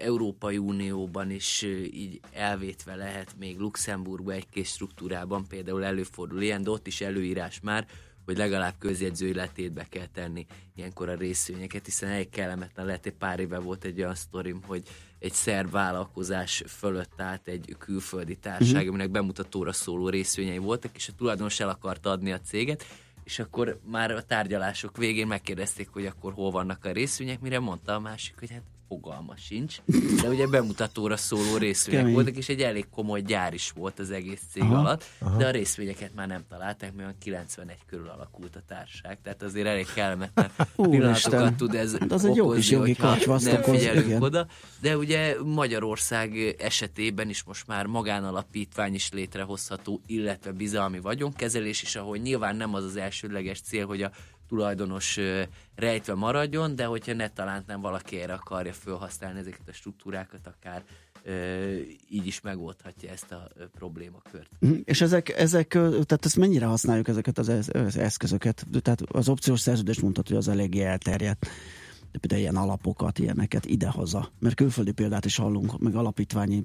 Európai 0.00 0.58
Unióban 0.58 1.30
is 1.30 1.62
így 1.92 2.20
elvétve 2.32 2.94
lehet, 2.94 3.34
még 3.38 3.58
Luxemburgban 3.58 4.34
egy-két 4.34 4.66
struktúrában 4.66 5.46
például 5.46 5.84
előfordul 5.84 6.42
ilyen, 6.42 6.62
de 6.62 6.70
ott 6.70 6.86
is 6.86 7.00
előírás 7.00 7.60
már, 7.60 7.86
hogy 8.24 8.36
legalább 8.36 8.74
közjegyzői 8.78 9.34
letétbe 9.34 9.86
kell 9.88 10.06
tenni 10.06 10.46
ilyenkor 10.76 11.08
a 11.08 11.14
részvényeket, 11.14 11.84
hiszen 11.84 12.10
egy 12.10 12.28
kellemetlen 12.28 12.86
lehet, 12.86 13.06
egy 13.06 13.12
pár 13.12 13.40
éve 13.40 13.58
volt 13.58 13.84
egy 13.84 14.00
olyan 14.00 14.14
sztorim, 14.14 14.62
hogy 14.66 14.82
egy 15.18 15.32
szerv 15.32 15.70
vállalkozás 15.70 16.62
fölött 16.66 17.20
állt 17.20 17.48
egy 17.48 17.76
külföldi 17.78 18.36
társaság, 18.36 18.74
uh-huh. 18.74 18.88
aminek 18.88 19.10
bemutatóra 19.10 19.72
szóló 19.72 20.08
részvényei 20.08 20.58
voltak, 20.58 20.96
és 20.96 21.08
a 21.08 21.12
tulajdonos 21.16 21.60
el 21.60 21.68
akart 21.68 22.06
adni 22.06 22.32
a 22.32 22.40
céget, 22.40 22.84
és 23.30 23.38
akkor 23.38 23.80
már 23.84 24.10
a 24.10 24.22
tárgyalások 24.22 24.96
végén 24.96 25.26
megkérdezték, 25.26 25.88
hogy 25.88 26.06
akkor 26.06 26.32
hol 26.32 26.50
vannak 26.50 26.84
a 26.84 26.92
részvények, 26.92 27.40
mire 27.40 27.58
mondta 27.58 27.94
a 27.94 28.00
másik, 28.00 28.38
hogy 28.38 28.50
hát 28.50 28.62
fogalma 28.90 29.36
sincs, 29.36 29.76
de 30.22 30.28
ugye 30.28 30.46
bemutatóra 30.46 31.16
szóló 31.16 31.56
részvények 31.56 32.00
Kemény. 32.00 32.14
voltak, 32.14 32.36
és 32.36 32.48
egy 32.48 32.60
elég 32.60 32.88
komoly 32.88 33.20
gyár 33.20 33.54
is 33.54 33.70
volt 33.70 33.98
az 33.98 34.10
egész 34.10 34.42
cég 34.52 34.62
aha, 34.62 34.78
alatt, 34.78 35.04
aha. 35.18 35.36
de 35.36 35.46
a 35.46 35.50
részvényeket 35.50 36.14
már 36.14 36.26
nem 36.26 36.44
találták, 36.48 36.94
mert 36.94 37.18
91 37.18 37.76
körül 37.86 38.08
alakult 38.08 38.56
a 38.56 38.60
társaság, 38.68 39.18
tehát 39.22 39.42
azért 39.42 39.66
elég 39.66 39.86
kellemetlen 39.94 40.50
pillanatokat 40.76 41.54
tud 41.54 41.74
ez 41.74 41.98
hát 41.98 42.12
az 42.12 42.24
okozni, 42.24 42.30
egy 42.30 42.36
jó 42.36 42.50
kis 42.50 42.70
jogi 42.70 42.96
nem 43.26 43.62
figyelünk 43.62 44.06
igen. 44.06 44.22
oda, 44.22 44.46
de 44.80 44.96
ugye 44.96 45.42
Magyarország 45.42 46.56
esetében 46.58 47.28
is 47.28 47.42
most 47.42 47.66
már 47.66 47.86
magánalapítvány 47.86 48.94
is 48.94 49.12
létrehozható, 49.12 50.00
illetve 50.06 50.52
bizalmi 50.52 51.00
vagyonkezelés 51.00 51.82
is, 51.82 51.96
ahol 51.96 52.16
nyilván 52.16 52.56
nem 52.56 52.74
az 52.74 52.84
az 52.84 52.96
elsődleges 52.96 53.60
cél, 53.60 53.86
hogy 53.86 54.02
a 54.02 54.10
tulajdonos 54.50 55.18
rejtve 55.76 56.14
maradjon, 56.14 56.76
de 56.76 56.84
hogyha 56.84 57.14
ne 57.14 57.28
talánt 57.28 57.66
nem 57.66 57.80
valaki 57.80 58.20
erre 58.20 58.32
akarja 58.32 58.72
felhasználni 58.72 59.38
ezeket 59.38 59.68
a 59.68 59.72
struktúrákat, 59.72 60.46
akár 60.46 60.82
így 62.10 62.26
is 62.26 62.40
megoldhatja 62.40 63.10
ezt 63.10 63.32
a 63.32 63.48
problémakört. 63.78 64.50
Mhm. 64.58 64.74
És 64.84 65.00
ezek, 65.00 65.28
ezek, 65.28 65.68
tehát 65.68 66.24
ezt 66.24 66.36
mennyire 66.36 66.66
használjuk 66.66 67.08
ezeket 67.08 67.38
az 67.38 67.96
eszközöket? 67.96 68.66
Tehát 68.82 69.00
az 69.00 69.28
opciós 69.28 69.60
szerződés 69.60 70.00
mondhat, 70.00 70.28
hogy 70.28 70.36
az 70.36 70.48
eléggé 70.48 70.82
elterjedt 70.82 71.46
például 72.18 72.40
ilyen 72.40 72.56
alapokat, 72.56 73.18
ilyeneket 73.18 73.66
idehaza. 73.66 74.30
Mert 74.38 74.54
külföldi 74.54 74.92
példát 74.92 75.24
is 75.24 75.36
hallunk, 75.36 75.78
meg 75.78 75.94
alapítványi 75.94 76.64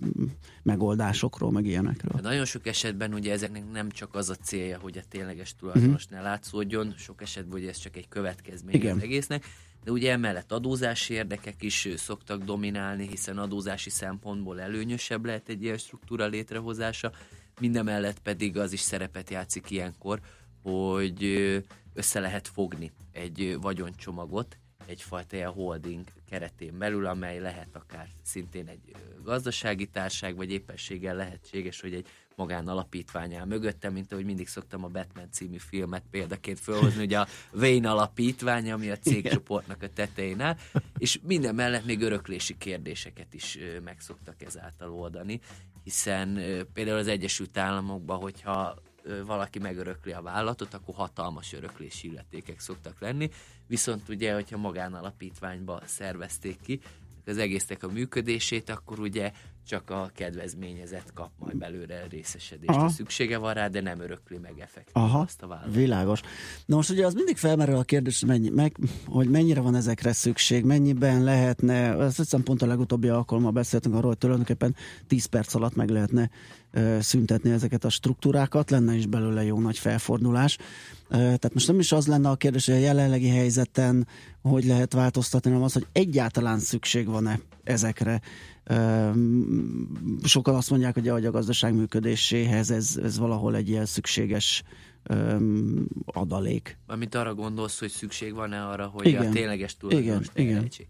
megoldásokról, 0.64 1.52
meg 1.52 1.66
ilyenekről. 1.66 2.22
De 2.22 2.30
nagyon 2.30 2.46
sok 2.46 2.68
esetben 2.68 3.14
ugye 3.14 3.32
ezeknek 3.32 3.72
nem 3.72 3.90
csak 3.90 4.16
az 4.16 4.30
a 4.30 4.36
célja, 4.36 4.80
hogy 4.80 4.98
a 4.98 5.02
tényleges 5.10 5.56
tulajdonos 5.56 6.04
uh-huh. 6.04 6.20
ne 6.20 6.30
látszódjon, 6.30 6.94
sok 6.98 7.22
esetben 7.22 7.60
ugye 7.60 7.70
ez 7.70 7.78
csak 7.78 7.98
egy 7.98 8.08
következmény 8.08 8.76
Igen. 8.76 8.96
az 8.96 9.02
egésznek, 9.02 9.46
de 9.84 9.92
ugye 9.92 10.12
emellett 10.12 10.52
adózási 10.52 11.14
érdekek 11.14 11.64
is 11.64 11.88
szoktak 11.96 12.44
dominálni, 12.44 13.08
hiszen 13.08 13.38
adózási 13.38 13.90
szempontból 13.90 14.62
előnyösebb 14.62 15.26
lehet 15.26 15.50
egy 15.50 15.64
ilyen 15.64 15.78
struktúra 15.78 16.26
létrehozása, 16.26 17.12
mindemellett 17.60 18.20
pedig 18.20 18.58
az 18.58 18.74
is 18.74 18.80
szerepet 18.80 19.30
játszik 19.30 19.72
ilyenkor, 19.72 20.20
hogy 20.62 21.24
össze 21.94 22.20
lehet 22.20 22.48
fogni 22.48 22.92
egy 23.12 23.58
vagyoncsomagot, 23.62 24.58
egyfajta 24.86 25.36
ilyen 25.36 25.52
holding 25.52 26.04
keretén 26.30 26.78
belül, 26.78 27.06
amely 27.06 27.40
lehet 27.40 27.76
akár 27.76 28.08
szintén 28.22 28.68
egy 28.68 28.96
gazdasági 29.24 29.86
társág, 29.86 30.36
vagy 30.36 30.52
éppenséggel 30.52 31.16
lehetséges, 31.16 31.82
hogy 31.82 31.94
egy 31.94 32.08
magán 32.36 32.68
alapítvány 32.68 33.34
áll 33.34 33.46
mögöttem, 33.46 33.94
mint 33.94 34.12
ahogy 34.12 34.26
mindig 34.26 34.48
szoktam 34.48 34.84
a 34.84 34.88
Batman 34.88 35.32
című 35.32 35.58
filmet 35.58 36.04
példaként 36.12 36.60
felhozni, 36.60 37.04
ugye 37.04 37.20
a 37.20 37.28
Wayne 37.54 37.90
alapítvány, 37.90 38.72
ami 38.72 38.90
a 38.90 38.98
cégcsoportnak 38.98 39.84
a 39.84 39.90
tetején 39.90 40.42
áll, 40.42 40.58
és 40.98 41.20
minden 41.24 41.56
mellett 41.56 41.86
még 41.86 42.02
öröklési 42.02 42.58
kérdéseket 42.58 43.34
is 43.34 43.58
meg 43.84 44.00
szoktak 44.00 44.42
ezáltal 44.42 44.92
oldani, 44.92 45.40
hiszen 45.84 46.40
például 46.74 46.98
az 46.98 47.08
Egyesült 47.08 47.58
Államokban, 47.58 48.20
hogyha 48.20 48.76
valaki 49.26 49.60
megörökli 49.60 50.12
a 50.12 50.22
vállalatot, 50.22 50.74
akkor 50.74 50.96
hatalmas 50.96 51.54
öröklési 51.54 52.08
illetékek 52.08 52.60
szoktak 52.60 53.00
lenni, 53.00 53.30
viszont 53.68 54.10
ugye, 54.10 54.34
hogyha 54.34 54.58
magánalapítványba 54.58 55.82
szervezték 55.86 56.60
ki 56.62 56.80
az 57.26 57.38
egésznek 57.38 57.84
a 57.84 57.92
működését, 57.92 58.70
akkor 58.70 59.00
ugye 59.00 59.32
csak 59.68 59.90
a 59.90 60.12
kedvezményezett 60.16 61.14
kap 61.14 61.30
majd 61.40 61.58
belőle 61.58 62.08
részesedést. 62.10 62.70
Aha. 62.70 62.90
Szüksége 62.90 63.38
van 63.38 63.54
rá, 63.54 63.68
de 63.68 63.82
nem 63.82 64.00
örökli 64.00 64.38
meg 64.38 64.54
effektív 64.60 64.94
Aha, 64.94 65.20
azt 65.20 65.42
a 65.42 65.48
vállalat. 65.48 65.76
Világos. 65.76 66.22
Na 66.66 66.76
most 66.76 66.90
ugye 66.90 67.06
az 67.06 67.14
mindig 67.14 67.38
felmerül 67.38 67.76
a 67.76 67.84
kérdés, 67.84 68.26
mennyi, 68.26 68.50
meg, 68.50 68.76
hogy 69.06 69.30
mennyire 69.30 69.62
van 69.62 69.76
ezekre 69.76 70.14
szükség, 70.14 70.64
mennyiben 70.64 71.24
lehetne, 71.24 71.96
azt 71.96 72.18
hiszem 72.18 72.44
pont 72.44 72.62
a 72.62 72.66
legutóbbi 72.66 73.08
alkalommal 73.08 73.52
beszéltünk 73.52 73.96
arról, 73.96 74.10
hogy 74.10 74.18
tulajdonképpen 74.18 74.76
10 75.08 75.26
perc 75.26 75.54
alatt 75.54 75.76
meg 75.76 75.90
lehetne 75.90 76.30
szüntetni 77.00 77.50
ezeket 77.50 77.86
a 77.86 77.90
struktúrákat, 77.90 78.70
lenne 78.70 78.96
is 78.96 79.06
belőle 79.06 79.44
jó 79.44 79.60
nagy 79.60 79.78
felfordulás. 79.78 80.58
Tehát 81.10 81.54
most 81.54 81.68
nem 81.68 81.80
is 81.80 81.92
az 81.92 82.08
lenne 82.08 82.30
a 82.30 82.36
kérdés, 82.36 82.66
hogy 82.66 82.76
a 82.76 82.80
jelenlegi 82.80 83.30
helyzeten 83.30 84.08
hogy 84.42 84.66
lehet 84.66 84.94
változtatni, 84.94 85.50
hanem 85.50 85.66
az, 85.66 85.74
hogy 85.74 85.88
egyáltalán 85.92 86.60
szükség 86.60 87.08
van-e 87.08 87.40
ezekre 87.64 88.22
Sokan 90.24 90.56
azt 90.56 90.70
mondják, 90.70 90.94
hogy 90.94 91.08
a 91.08 91.32
gazdaság 91.32 91.74
működéséhez 91.74 92.72
ez, 92.72 93.00
ez 93.04 93.18
valahol 93.18 93.56
egy 93.56 93.70
ilyen 93.70 93.86
szükséges 93.86 94.64
adalék. 96.06 96.78
Amit 96.88 97.16
arra 97.16 97.34
gondolsz, 97.34 97.80
hogy 97.80 97.90
szükség 97.90 98.34
van-e 98.34 98.66
arra, 98.66 98.86
hogy 98.86 99.08
igen. 99.08 99.26
a 99.26 99.30
tényleges 99.30 99.78
tulajdonos 99.78 100.28
igen, 100.34 100.48
igen. 100.48 100.88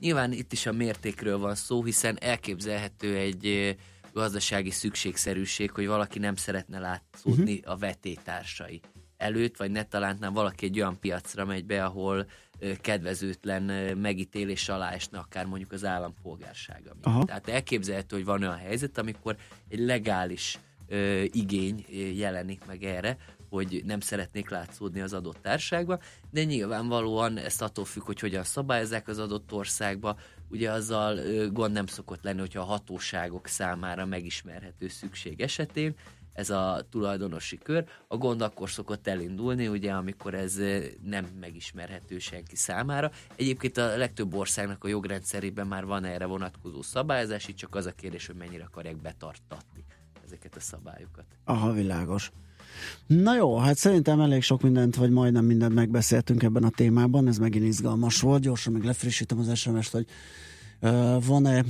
Nyilván 0.00 0.32
itt 0.32 0.52
is 0.52 0.66
a 0.66 0.72
mértékről 0.72 1.38
van 1.38 1.54
szó, 1.54 1.84
hiszen 1.84 2.18
elképzelhető 2.20 3.16
egy 3.16 3.76
gazdasági 4.14 4.70
szükségszerűség, 4.70 5.70
hogy 5.70 5.86
valaki 5.86 6.18
nem 6.18 6.34
szeretne 6.34 6.78
látszódni 6.78 7.54
uh-huh. 7.54 7.72
a 7.72 7.76
vetétársai 7.76 8.80
előtt, 9.16 9.56
vagy 9.56 9.70
ne 9.70 9.82
talántnám 9.82 10.32
valaki 10.32 10.66
egy 10.66 10.78
olyan 10.78 10.98
piacra 10.98 11.44
megy 11.44 11.64
be, 11.64 11.84
ahol 11.84 12.26
kedvezőtlen 12.80 13.62
megítélés 13.96 14.68
alá 14.68 14.90
esne 14.90 15.18
akár 15.18 15.46
mondjuk 15.46 15.72
az 15.72 15.84
állampolgársága. 15.84 16.94
Tehát 17.24 17.48
elképzelhető, 17.48 18.16
hogy 18.16 18.24
van 18.24 18.42
olyan 18.42 18.56
helyzet, 18.56 18.98
amikor 18.98 19.36
egy 19.68 19.78
legális 19.78 20.58
ö, 20.88 21.22
igény 21.22 21.84
jelenik 22.14 22.64
meg 22.66 22.82
erre, 22.82 23.16
hogy 23.54 23.82
nem 23.84 24.00
szeretnék 24.00 24.50
látszódni 24.50 25.00
az 25.00 25.12
adott 25.12 25.38
társágba, 25.42 25.98
de 26.30 26.44
nyilvánvalóan 26.44 27.38
ezt 27.38 27.62
attól 27.62 27.84
függ, 27.84 28.02
hogy 28.02 28.20
hogyan 28.20 28.44
szabályozzák 28.44 29.08
az 29.08 29.18
adott 29.18 29.52
országba, 29.52 30.16
ugye 30.48 30.70
azzal 30.70 31.18
gond 31.52 31.72
nem 31.72 31.86
szokott 31.86 32.22
lenni, 32.22 32.40
hogyha 32.40 32.60
a 32.60 32.64
hatóságok 32.64 33.46
számára 33.46 34.04
megismerhető 34.04 34.88
szükség 34.88 35.40
esetén, 35.40 35.94
ez 36.32 36.50
a 36.50 36.86
tulajdonosi 36.90 37.58
kör. 37.58 37.84
A 38.08 38.16
gond 38.16 38.42
akkor 38.42 38.70
szokott 38.70 39.06
elindulni, 39.06 39.68
ugye, 39.68 39.92
amikor 39.92 40.34
ez 40.34 40.60
nem 41.02 41.24
megismerhető 41.40 42.18
senki 42.18 42.56
számára. 42.56 43.10
Egyébként 43.36 43.76
a 43.76 43.96
legtöbb 43.96 44.34
országnak 44.34 44.84
a 44.84 44.88
jogrendszerében 44.88 45.66
már 45.66 45.84
van 45.84 46.04
erre 46.04 46.24
vonatkozó 46.24 46.82
szabályozás, 46.82 47.48
így 47.48 47.56
csak 47.56 47.74
az 47.74 47.86
a 47.86 47.92
kérdés, 47.92 48.26
hogy 48.26 48.36
mennyire 48.36 48.64
akarják 48.64 48.96
betartatni 48.96 49.84
ezeket 50.24 50.56
a 50.56 50.60
szabályokat. 50.60 51.24
Aha, 51.44 51.72
világos. 51.72 52.32
Na 53.06 53.36
jó, 53.36 53.56
hát 53.56 53.76
szerintem 53.76 54.20
elég 54.20 54.42
sok 54.42 54.62
mindent, 54.62 54.96
vagy 54.96 55.10
majdnem 55.10 55.44
mindent 55.44 55.74
megbeszéltünk 55.74 56.42
ebben 56.42 56.64
a 56.64 56.70
témában, 56.70 57.28
ez 57.28 57.38
megint 57.38 57.64
izgalmas 57.64 58.20
volt. 58.20 58.42
Gyorsan 58.42 58.72
még 58.72 58.82
lefrissítem 58.82 59.38
az 59.38 59.58
SMS-t, 59.58 59.92
hogy 59.92 60.06
van-e 61.26 61.64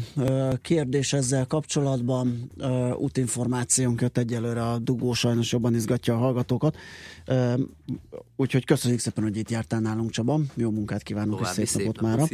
kérdés 0.62 1.12
ezzel 1.12 1.46
kapcsolatban? 1.46 2.50
Útinformációnk 2.96 4.00
jött 4.00 4.18
egyelőre 4.18 4.68
a 4.68 4.78
dugó 4.78 5.12
sajnos 5.12 5.52
jobban 5.52 5.74
izgatja 5.74 6.14
a 6.14 6.18
hallgatókat. 6.18 6.76
Úgyhogy 8.36 8.64
köszönjük 8.64 9.00
szépen, 9.00 9.24
hogy 9.24 9.36
itt 9.36 9.50
jártál 9.50 9.80
nálunk 9.80 10.10
Csaba. 10.10 10.40
Jó 10.54 10.70
munkát 10.70 11.02
kívánunk 11.02 11.38
További 11.38 11.60
és 11.60 11.68
szép 11.68 11.86
napot 11.86 12.00
már. 12.00 12.28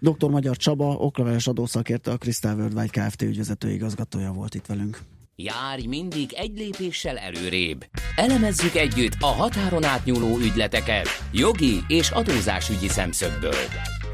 Dr. 0.00 0.30
Magyar 0.30 0.56
Csaba, 0.56 0.94
okleveles 0.94 1.46
adószakértő, 1.46 2.10
a 2.10 2.16
Crystal 2.16 2.56
Worldwide 2.56 3.06
Kft. 3.06 3.22
ügyvezető 3.22 3.70
igazgatója 3.70 4.32
volt 4.32 4.54
itt 4.54 4.66
velünk. 4.66 5.00
Járj 5.42 5.86
mindig 5.86 6.32
egy 6.32 6.56
lépéssel 6.56 7.18
előrébb. 7.18 7.84
Elemezzük 8.16 8.74
együtt 8.74 9.12
a 9.20 9.26
határon 9.26 9.84
átnyúló 9.84 10.38
ügyleteket 10.38 11.08
jogi 11.32 11.84
és 11.88 12.10
adózásügyi 12.10 12.88
szemszögből. 12.88 13.64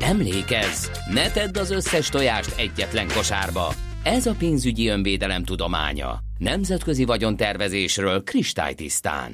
Emlékezz, 0.01 0.87
ne 1.13 1.31
tedd 1.31 1.59
az 1.59 1.71
összes 1.71 2.09
tojást 2.09 2.59
egyetlen 2.59 3.07
kosárba. 3.15 3.75
Ez 4.03 4.27
a 4.27 4.35
pénzügyi 4.39 4.89
önvédelem 4.89 5.45
tudománya. 5.45 6.19
Nemzetközi 6.39 7.05
vagyontervezésről 7.05 8.23
kristálytisztán. 8.23 9.31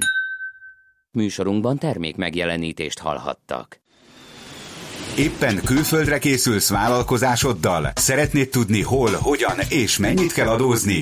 Műsorunkban 1.11 1.77
termék 1.77 2.15
megjelenítést 2.15 2.99
hallhattak. 2.99 3.79
Éppen 5.17 5.61
külföldre 5.63 6.17
készülsz 6.17 6.69
vállalkozásoddal? 6.69 7.91
Szeretnéd 7.95 8.49
tudni 8.49 8.81
hol, 8.81 9.11
hogyan 9.11 9.59
és 9.69 9.97
mennyit 9.97 10.33
kell 10.33 10.47
adózni? 10.47 11.01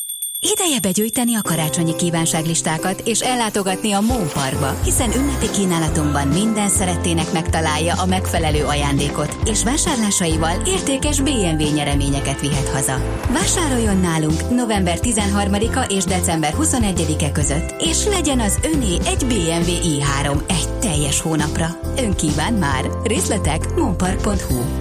Ideje 0.49 0.79
begyűjteni 0.79 1.35
a 1.35 1.41
karácsonyi 1.41 1.95
kívánságlistákat 1.95 3.01
és 3.05 3.19
ellátogatni 3.19 3.91
a 3.91 3.99
Món 3.99 4.27
Parkba, 4.33 4.79
hiszen 4.83 5.11
ünnepi 5.15 5.49
kínálatunkban 5.49 6.27
minden 6.27 6.69
szerettének 6.69 7.31
megtalálja 7.31 7.93
a 8.01 8.05
megfelelő 8.05 8.63
ajándékot, 8.63 9.37
és 9.45 9.63
vásárlásaival 9.63 10.61
értékes 10.65 11.19
BMW 11.19 11.73
nyereményeket 11.73 12.41
vihet 12.41 12.69
haza. 12.69 13.01
Vásároljon 13.31 13.97
nálunk 13.97 14.49
november 14.49 14.97
13-a 15.01 15.93
és 15.93 16.03
december 16.03 16.53
21-e 16.59 17.31
között, 17.31 17.75
és 17.79 18.05
legyen 18.05 18.39
az 18.39 18.59
öné 18.73 18.95
egy 19.05 19.25
BMW 19.25 19.71
i3 19.83 20.41
egy 20.47 20.69
teljes 20.79 21.21
hónapra. 21.21 21.67
Ön 21.97 22.13
kíván 22.13 22.53
már! 22.53 22.89
Részletek 23.03 23.73
monpark.hu 23.75 24.80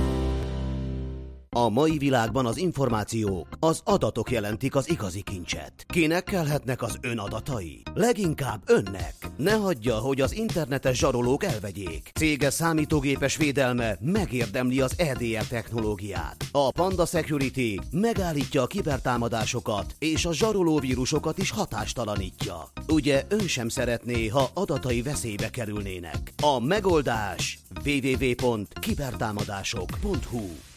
a 1.56 1.68
mai 1.68 1.98
világban 1.98 2.46
az 2.46 2.56
információk, 2.56 3.48
az 3.60 3.80
adatok 3.84 4.30
jelentik 4.30 4.74
az 4.74 4.90
igazi 4.90 5.22
kincset. 5.22 5.72
Kinek 5.88 6.24
kelhetnek 6.24 6.82
az 6.82 6.98
ön 7.00 7.18
adatai? 7.18 7.82
Leginkább 7.94 8.62
önnek. 8.66 9.14
Ne 9.36 9.52
hagyja, 9.52 9.94
hogy 9.94 10.20
az 10.20 10.34
internetes 10.34 10.98
zsarolók 10.98 11.44
elvegyék. 11.44 12.10
Cége 12.14 12.50
számítógépes 12.50 13.36
védelme 13.36 13.96
megérdemli 14.00 14.80
az 14.80 14.94
EDR 14.98 15.46
technológiát. 15.48 16.44
A 16.52 16.70
Panda 16.70 17.06
Security 17.06 17.80
megállítja 17.90 18.62
a 18.62 18.66
kibertámadásokat, 18.66 19.94
és 19.98 20.24
a 20.24 20.32
zsaroló 20.32 20.78
vírusokat 20.78 21.38
is 21.38 21.50
hatástalanítja. 21.50 22.68
Ugye 22.88 23.24
ön 23.28 23.46
sem 23.46 23.68
szeretné, 23.68 24.26
ha 24.26 24.50
adatai 24.54 25.02
veszélybe 25.02 25.50
kerülnének. 25.50 26.32
A 26.42 26.60
megoldás 26.60 27.58
www.kibertámadások.hu 27.84 30.69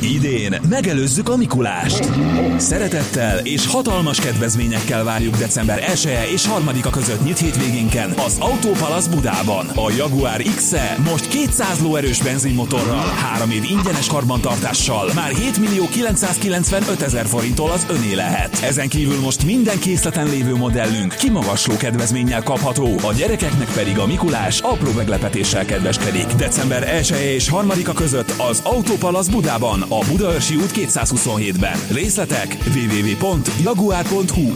Idén 0.00 0.60
megelőzzük 0.68 1.28
a 1.28 1.36
Mikulást. 1.36 2.08
Szeretettel 2.56 3.38
és 3.38 3.66
hatalmas 3.66 4.20
kedvezményekkel 4.20 5.04
várjuk 5.04 5.36
december 5.36 5.90
1 5.90 6.06
-e 6.06 6.30
és 6.32 6.46
3-a 6.58 6.90
között 6.90 7.24
nyit 7.24 7.38
hétvégénken 7.38 8.10
az 8.10 8.36
Autópalasz 8.38 9.06
Budában. 9.06 9.66
A 9.66 9.90
Jaguar 9.96 10.42
x 10.42 10.72
-e 10.72 10.96
most 11.10 11.28
200 11.28 11.80
lóerős 11.80 12.22
benzinmotorral, 12.22 13.06
3 13.06 13.50
év 13.50 13.64
ingyenes 13.64 14.06
karbantartással, 14.06 15.10
már 15.14 15.30
7 15.30 15.58
millió 15.58 15.88
995 15.88 17.02
ezer 17.02 17.26
forinttól 17.26 17.70
az 17.70 17.86
öné 17.88 18.14
lehet. 18.14 18.62
Ezen 18.62 18.88
kívül 18.88 19.20
most 19.20 19.44
minden 19.44 19.78
készleten 19.78 20.28
lévő 20.28 20.54
modellünk 20.54 21.14
kimagasló 21.14 21.76
kedvezménnyel 21.76 22.42
kapható, 22.42 22.98
a 23.02 23.12
gyerekeknek 23.12 23.72
pedig 23.72 23.98
a 23.98 24.06
Mikulás 24.06 24.60
apró 24.60 24.92
meglepetéssel 24.92 25.64
kedveskedik. 25.64 26.26
December 26.26 26.94
1 26.94 27.12
-e 27.12 27.32
és 27.32 27.50
3-a 27.52 27.92
között 27.92 28.34
az 28.50 28.60
Autópalasz 28.64 29.26
Budában, 29.26 29.41
a 29.88 30.04
Budaörsi 30.10 30.56
út 30.56 30.70
227-ben. 30.74 31.78
Részletek 31.90 32.56
www.jaguar.hu 32.74 34.52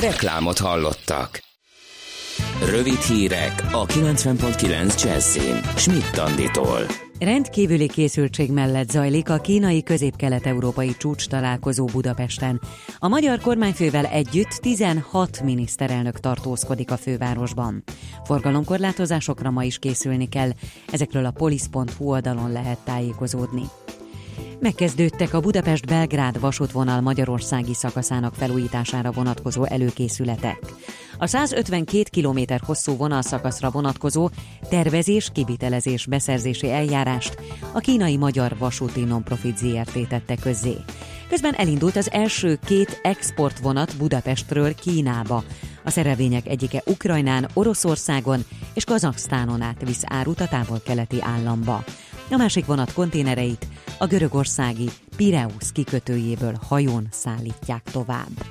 Reklámot 0.00 0.58
hallottak. 0.58 1.42
Rövid 2.64 3.00
hírek 3.00 3.62
a 3.72 3.86
90.9 3.86 5.02
Jazzin. 5.02 5.60
Schmidt 5.76 6.18
Anditól. 6.18 7.03
Rendkívüli 7.18 7.88
készültség 7.88 8.52
mellett 8.52 8.90
zajlik 8.90 9.30
a 9.30 9.38
kínai 9.38 9.82
közép-kelet-európai 9.82 10.96
csúcs 10.96 11.28
találkozó 11.28 11.84
Budapesten. 11.84 12.60
A 12.98 13.08
magyar 13.08 13.40
kormányfővel 13.40 14.06
együtt 14.06 14.48
16 14.48 15.42
miniszterelnök 15.42 16.20
tartózkodik 16.20 16.90
a 16.90 16.96
fővárosban. 16.96 17.82
Forgalomkorlátozásokra 18.24 19.50
ma 19.50 19.64
is 19.64 19.78
készülni 19.78 20.28
kell, 20.28 20.50
ezekről 20.92 21.24
a 21.24 21.30
polisz.hu 21.30 22.08
oldalon 22.08 22.52
lehet 22.52 22.78
tájékozódni. 22.84 23.62
Megkezdődtek 24.60 25.34
a 25.34 25.40
Budapest-Belgrád 25.40 26.40
vasútvonal 26.40 27.00
magyarországi 27.00 27.74
szakaszának 27.74 28.34
felújítására 28.34 29.12
vonatkozó 29.12 29.64
előkészületek. 29.64 30.58
A 31.18 31.26
152 31.26 32.02
km 32.10 32.38
hosszú 32.66 32.96
vonalszakaszra 32.96 33.70
vonatkozó 33.70 34.30
tervezés, 34.68 35.30
kivitelezés, 35.32 36.06
beszerzési 36.06 36.70
eljárást 36.70 37.36
a 37.72 37.78
kínai 37.78 38.16
Magyar 38.16 38.56
Vasúti 38.58 39.04
Nonprofit 39.04 39.56
ZRT 39.56 40.08
tette 40.08 40.36
közzé. 40.36 40.76
Közben 41.28 41.54
elindult 41.54 41.96
az 41.96 42.10
első 42.10 42.58
két 42.64 43.00
exportvonat 43.02 43.96
Budapestről 43.96 44.74
Kínába. 44.74 45.44
A 45.84 45.90
szerelvények 45.90 46.46
egyike 46.46 46.82
Ukrajnán, 46.86 47.48
Oroszországon 47.54 48.44
és 48.74 48.84
Kazaksztánon 48.84 49.62
át 49.62 49.84
visz 49.84 50.02
árut 50.06 50.40
a 50.40 50.48
távol-keleti 50.48 51.16
államba. 51.20 51.84
A 52.30 52.36
másik 52.36 52.66
vonat 52.66 52.92
konténereit 52.92 53.66
a 53.98 54.06
görögországi 54.06 54.90
Pireus 55.16 55.72
kikötőjéből 55.72 56.58
hajón 56.68 57.08
szállítják 57.10 57.82
tovább. 57.92 58.44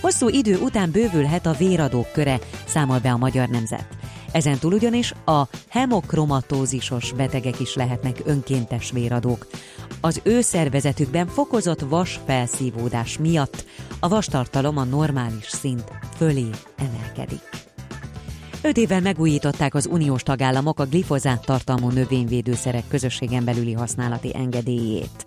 Hosszú 0.00 0.28
idő 0.28 0.58
után 0.58 0.90
bővülhet 0.90 1.46
a 1.46 1.52
véradók 1.52 2.12
köre, 2.12 2.38
számol 2.66 2.98
be 2.98 3.10
a 3.10 3.16
magyar 3.16 3.48
nemzet. 3.48 3.86
Ezen 4.32 4.58
túl 4.58 4.72
ugyanis 4.72 5.12
a 5.24 5.42
hemokromatózisos 5.68 7.12
betegek 7.12 7.60
is 7.60 7.74
lehetnek 7.74 8.20
önkéntes 8.24 8.90
véradók. 8.90 9.46
Az 10.00 10.20
ő 10.24 10.40
szervezetükben 10.40 11.26
fokozott 11.26 11.80
vas 11.80 12.20
felszívódás 12.26 13.18
miatt 13.18 13.64
a 14.00 14.08
vastartalom 14.08 14.76
a 14.76 14.84
normális 14.84 15.48
szint 15.48 15.92
fölé 16.16 16.48
emelkedik. 16.76 17.69
Öt 18.62 18.76
évvel 18.76 19.00
megújították 19.00 19.74
az 19.74 19.86
uniós 19.86 20.22
tagállamok 20.22 20.80
a 20.80 20.86
glifozát 20.86 21.44
tartalmú 21.44 21.88
növényvédőszerek 21.88 22.84
közösségen 22.88 23.44
belüli 23.44 23.72
használati 23.72 24.36
engedélyét. 24.36 25.24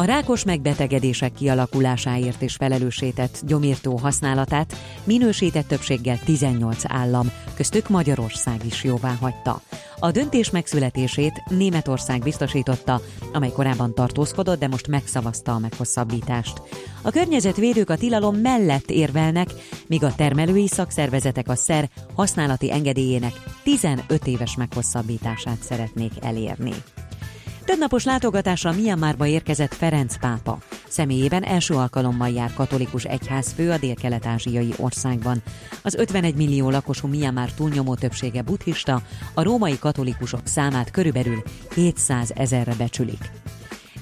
A 0.00 0.04
rákos 0.04 0.44
megbetegedések 0.44 1.32
kialakulásáért 1.32 2.42
és 2.42 2.54
felelősített 2.54 3.40
gyomírtó 3.46 3.96
használatát 3.96 4.76
minősített 5.04 5.68
többséggel 5.68 6.18
18 6.24 6.82
állam, 6.88 7.30
köztük 7.54 7.88
Magyarország 7.88 8.60
is 8.66 8.84
jóvá 8.84 9.16
hagyta. 9.20 9.60
A 9.98 10.10
döntés 10.10 10.50
megszületését 10.50 11.42
Németország 11.48 12.20
biztosította, 12.22 13.00
amely 13.32 13.50
korábban 13.50 13.94
tartózkodott, 13.94 14.58
de 14.58 14.68
most 14.68 14.88
megszavazta 14.88 15.52
a 15.52 15.58
meghosszabbítást. 15.58 16.62
A 17.02 17.10
környezetvédők 17.10 17.90
a 17.90 17.96
tilalom 17.96 18.36
mellett 18.36 18.90
érvelnek, 18.90 19.48
míg 19.86 20.04
a 20.04 20.14
termelői 20.14 20.68
szakszervezetek 20.68 21.48
a 21.48 21.54
szer 21.54 21.88
használati 22.14 22.72
engedélyének 22.72 23.32
15 23.62 24.26
éves 24.26 24.56
meghosszabbítását 24.56 25.62
szeretnék 25.62 26.12
elérni. 26.20 26.72
Többnapos 27.64 28.04
látogatásra 28.04 28.72
Myanmarba 28.72 29.26
érkezett 29.26 29.74
Ferenc 29.74 30.18
pápa. 30.18 30.58
Személyében 30.88 31.42
első 31.42 31.74
alkalommal 31.74 32.28
jár 32.28 32.52
katolikus 32.54 33.04
egyházfő 33.04 33.70
a 33.70 33.78
dél-kelet-ázsiai 33.78 34.72
országban. 34.76 35.42
Az 35.82 35.94
51 35.94 36.34
millió 36.34 36.70
lakosú 36.70 37.08
Myanmar 37.08 37.52
túlnyomó 37.52 37.94
többsége 37.94 38.42
buddhista, 38.42 39.02
a 39.34 39.42
római 39.42 39.78
katolikusok 39.78 40.40
számát 40.44 40.90
körülbelül 40.90 41.42
700 41.74 42.32
ezerre 42.34 42.74
becsülik. 42.74 43.30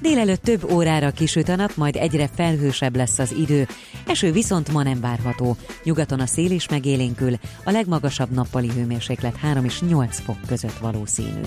Délelőtt 0.00 0.42
több 0.42 0.72
órára 0.72 1.10
kisüt 1.10 1.48
a 1.48 1.56
nap, 1.56 1.76
majd 1.76 1.96
egyre 1.96 2.28
felhősebb 2.34 2.96
lesz 2.96 3.18
az 3.18 3.32
idő, 3.32 3.66
eső 4.06 4.32
viszont 4.32 4.72
ma 4.72 4.82
nem 4.82 5.00
várható. 5.00 5.56
Nyugaton 5.82 6.20
a 6.20 6.26
szél 6.26 6.50
is 6.50 6.68
megélénkül, 6.68 7.34
a 7.64 7.70
legmagasabb 7.70 8.30
nappali 8.30 8.68
hőmérséklet 8.68 9.36
3 9.36 9.64
és 9.64 9.80
8 9.80 10.20
fok 10.20 10.38
között 10.46 10.78
valószínű. 10.78 11.40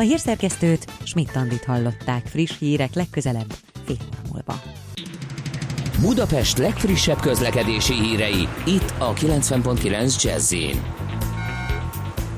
A 0.00 0.02
hírszerkesztőt 0.02 0.92
Schmidt-Tandit 1.02 1.64
hallották 1.64 2.26
friss 2.26 2.58
hírek 2.58 2.94
legközelebb 2.94 3.52
fél 3.84 3.96
óra 4.00 4.30
múlva. 4.32 4.62
Budapest 6.00 6.58
legfrissebb 6.58 7.20
közlekedési 7.20 7.94
hírei 7.94 8.48
itt 8.66 8.94
a 8.98 9.12
90.9 9.12 10.22
jazz 10.22 10.54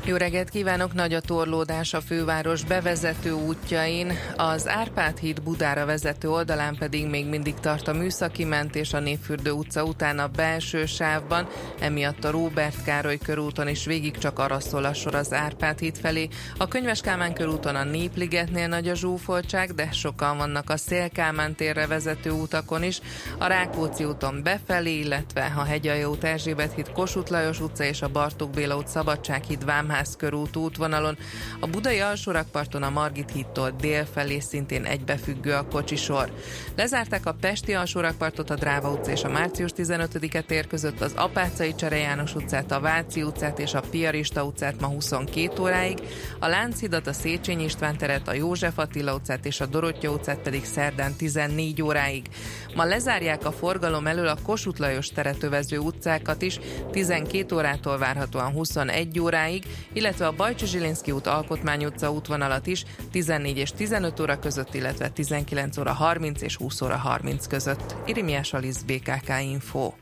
jó 0.05 0.17
reggelt 0.17 0.49
kívánok! 0.49 0.95
Nagy 0.95 1.15
a 1.15 1.21
torlódás 1.21 1.95
a 1.95 2.01
főváros 2.01 2.65
bevezető 2.65 3.33
útjain, 3.33 4.13
az 4.37 4.69
Árpád 4.69 5.19
híd 5.19 5.43
Budára 5.43 5.85
vezető 5.85 6.31
oldalán 6.31 6.77
pedig 6.79 7.07
még 7.07 7.27
mindig 7.27 7.55
tart 7.55 7.89
a 7.89 7.93
műszaki 7.93 8.45
mentés 8.45 8.93
a 8.93 9.01
Népfürdő 9.01 9.51
utca 9.51 9.85
után 9.85 10.19
a 10.19 10.27
belső 10.27 10.87
sávban, 10.87 11.49
emiatt 11.81 12.25
a 12.25 12.31
Róbert 12.31 12.85
Károly 12.85 13.19
körúton 13.19 13.69
is 13.69 13.85
végig 13.85 14.19
csak 14.19 14.39
arra 14.39 14.61
szól 14.61 14.85
a 14.85 14.95
sor 14.95 15.15
az 15.15 15.33
Árpád 15.33 15.79
híd 15.79 15.99
felé. 15.99 16.29
A 16.57 16.69
Könyves 16.69 17.01
Kálmán 17.01 17.35
körúton 17.35 17.75
a 17.75 17.85
Népligetnél 17.85 18.69
nagy 18.69 18.89
a 18.89 18.95
zsúfoltság, 18.95 19.75
de 19.75 19.91
sokan 19.93 20.37
vannak 20.37 20.71
a 20.71 20.77
Szélkálmán 20.77 21.55
térre 21.55 21.87
vezető 21.87 22.31
utakon 22.31 22.83
is, 22.83 23.01
a 23.39 23.47
Rákóczi 23.47 24.05
úton 24.05 24.43
befelé, 24.43 24.99
illetve 24.99 25.53
a 25.57 25.63
Hegyalja 25.63 26.09
út 26.09 26.27
híd 26.75 26.93
Kossuth 26.93 27.31
Lajos 27.31 27.61
utca 27.61 27.85
és 27.85 28.03
a 28.03 28.09
Bartók 28.09 28.51
Béla 28.51 28.77
út 28.77 28.89
Szabadság 28.89 29.43
híd 29.43 29.65
Vám 29.65 29.91
Vámház 29.93 30.17
körút 30.17 30.57
útvonalon. 30.57 31.19
A 31.61 31.67
budai 31.67 32.01
alsórakparton 32.01 32.83
a 32.83 32.91
Margit 32.91 33.31
hídtól 33.31 33.71
dél 33.71 34.05
felé 34.05 34.39
szintén 34.39 34.85
egybefüggő 34.85 35.53
a 35.53 35.67
kocsisor. 35.69 36.33
Lezárták 36.77 37.27
a 37.27 37.37
Pesti 37.41 37.75
alsórakpartot 37.75 38.51
a 38.51 38.55
Dráva 38.55 38.91
utca 38.91 39.11
és 39.11 39.25
a 39.25 39.29
március 39.29 39.71
15-e 39.77 40.41
tér 40.41 40.67
között, 40.67 41.01
az 41.01 41.13
Apácai 41.17 41.75
Csere 41.75 41.97
János 41.97 42.35
utcát, 42.35 42.71
a 42.71 42.81
Váci 42.81 43.23
utcát 43.23 43.59
és 43.59 43.75
a 43.75 43.81
Piarista 43.91 44.45
utcát 44.45 44.81
ma 44.81 44.87
22 44.87 45.63
óráig, 45.63 45.99
a 46.39 46.47
Lánchidat, 46.47 47.07
a 47.07 47.13
Széchenyi 47.13 47.65
István 47.65 47.97
teret, 47.97 48.29
a 48.29 48.35
József 48.35 48.79
Attila 48.79 49.15
utcát 49.15 49.47
és 49.47 49.61
a 49.61 49.67
Dorottya 49.67 50.11
utcát 50.11 50.39
pedig 50.39 50.65
szerdán 50.65 51.15
14 51.15 51.83
óráig. 51.83 52.27
Ma 52.75 52.85
lezárják 52.85 53.45
a 53.45 53.53
forgalom 53.53 54.07
elől 54.07 54.27
a 54.27 54.39
Kossuth 54.43 54.81
Lajos 54.81 55.09
teret 55.09 55.43
övező 55.43 55.79
utcákat 55.79 56.43
is, 56.43 56.59
12 56.91 57.57
órától 57.57 57.99
várhatóan 57.99 58.53
21 58.53 59.21
óráig, 59.21 59.65
illetve 59.93 60.27
a 60.27 60.33
Bajcsi 60.33 60.67
Zsilinszki 60.67 61.11
út 61.11 61.27
Alkotmány 61.27 61.85
utca 61.85 62.11
útvonalat 62.11 62.67
is 62.67 62.85
14 63.11 63.57
és 63.57 63.71
15 63.71 64.21
óra 64.21 64.39
között, 64.39 64.75
illetve 64.75 65.09
19 65.09 65.79
óra 65.79 65.93
30 65.93 66.43
és 66.43 66.57
20 66.57 66.81
óra 66.81 66.97
30 66.97 67.47
között. 67.47 67.97
Irimiás 68.07 68.53
Alisz, 68.53 68.83
BKK 68.83 69.29
Info. 69.43 69.93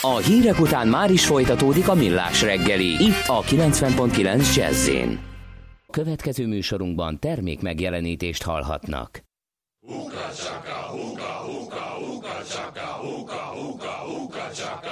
A 0.00 0.16
hírek 0.16 0.60
után 0.60 0.88
már 0.88 1.10
is 1.10 1.26
folytatódik 1.26 1.88
a 1.88 1.94
millás 1.94 2.42
reggeli, 2.42 3.04
itt 3.04 3.26
a 3.26 3.42
90.9 3.42 4.54
jazz 4.54 4.90
Következő 5.90 6.46
műsorunkban 6.46 7.18
termék 7.18 7.60
megjelenítést 7.60 8.42
hallhatnak. 8.42 9.22
Uka 9.80 10.30
chaka, 10.34 10.78
huka, 10.90 11.32
huka, 11.46 11.84
huka 11.98 12.42
chaka, 12.48 12.80
huka, 12.80 13.34
huka, 13.34 13.90
huka 13.90 14.50
chaka, 14.54 14.91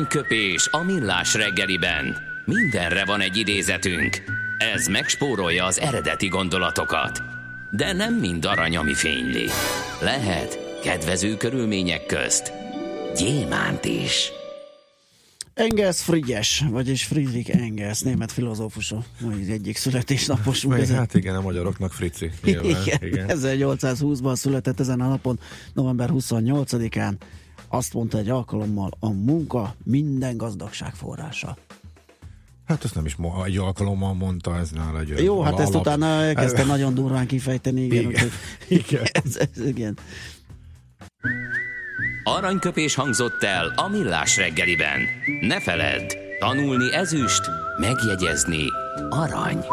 Aranyköpés 0.00 0.68
a 0.70 0.82
millás 0.82 1.34
reggeliben. 1.34 2.16
Mindenre 2.44 3.04
van 3.04 3.20
egy 3.20 3.36
idézetünk. 3.36 4.22
Ez 4.74 4.86
megspórolja 4.86 5.64
az 5.64 5.80
eredeti 5.80 6.28
gondolatokat. 6.28 7.22
De 7.70 7.92
nem 7.92 8.14
mind 8.14 8.44
arany, 8.44 8.76
ami 8.76 8.94
fényli. 8.94 9.46
Lehet 10.00 10.58
kedvező 10.82 11.36
körülmények 11.36 12.06
közt 12.06 12.52
gyémánt 13.16 13.84
is. 13.84 14.32
Engels 15.54 16.02
Frigyes, 16.02 16.64
vagyis 16.70 17.04
Friedrich 17.04 17.56
Engels, 17.56 18.00
német 18.00 18.32
filozófus, 18.32 18.94
mai 19.20 19.50
egyik 19.50 19.76
születésnaposunk. 19.76 20.76
Meg, 20.76 20.86
hát 20.86 21.14
igen, 21.14 21.36
a 21.36 21.40
magyaroknak 21.40 21.92
frici. 21.92 22.30
Nyilván, 22.44 22.64
Igen, 22.64 22.98
igen. 23.00 23.26
1820-ban 23.40 24.34
született 24.34 24.80
ezen 24.80 25.00
a 25.00 25.08
napon, 25.08 25.38
november 25.72 26.10
28-án. 26.12 27.12
Azt 27.68 27.94
mondta 27.94 28.18
egy 28.18 28.28
alkalommal, 28.28 28.90
a 28.98 29.10
munka 29.10 29.74
minden 29.84 30.36
gazdagság 30.36 30.94
forrása. 30.94 31.56
Hát 32.70 32.84
ezt 32.84 32.94
nem 32.94 33.04
is 33.06 33.16
egy 33.44 33.56
alkalommal 33.56 34.14
mondta, 34.14 34.58
ez 34.58 34.70
nála 34.70 35.00
egy 35.00 35.08
Jó, 35.24 35.42
hát 35.42 35.58
ezt 35.58 35.74
alap- 35.74 35.86
utána 35.86 36.06
elkezdte 36.06 36.64
nagyon 36.74 36.94
durván 36.94 37.26
kifejteni, 37.26 37.80
igen. 37.80 38.10
Igen. 38.10 38.30
Igen. 38.80 39.02
ez, 39.24 39.36
ez, 39.36 39.66
igen. 39.66 39.98
Aranyköpés 42.24 42.94
hangzott 42.94 43.42
el 43.42 43.72
a 43.76 43.88
millás 43.88 44.36
reggeliben. 44.36 45.00
Ne 45.40 45.60
feledd, 45.60 46.12
tanulni 46.38 46.94
ezüst, 46.94 47.42
megjegyezni 47.78 48.64
arany. 49.08 49.64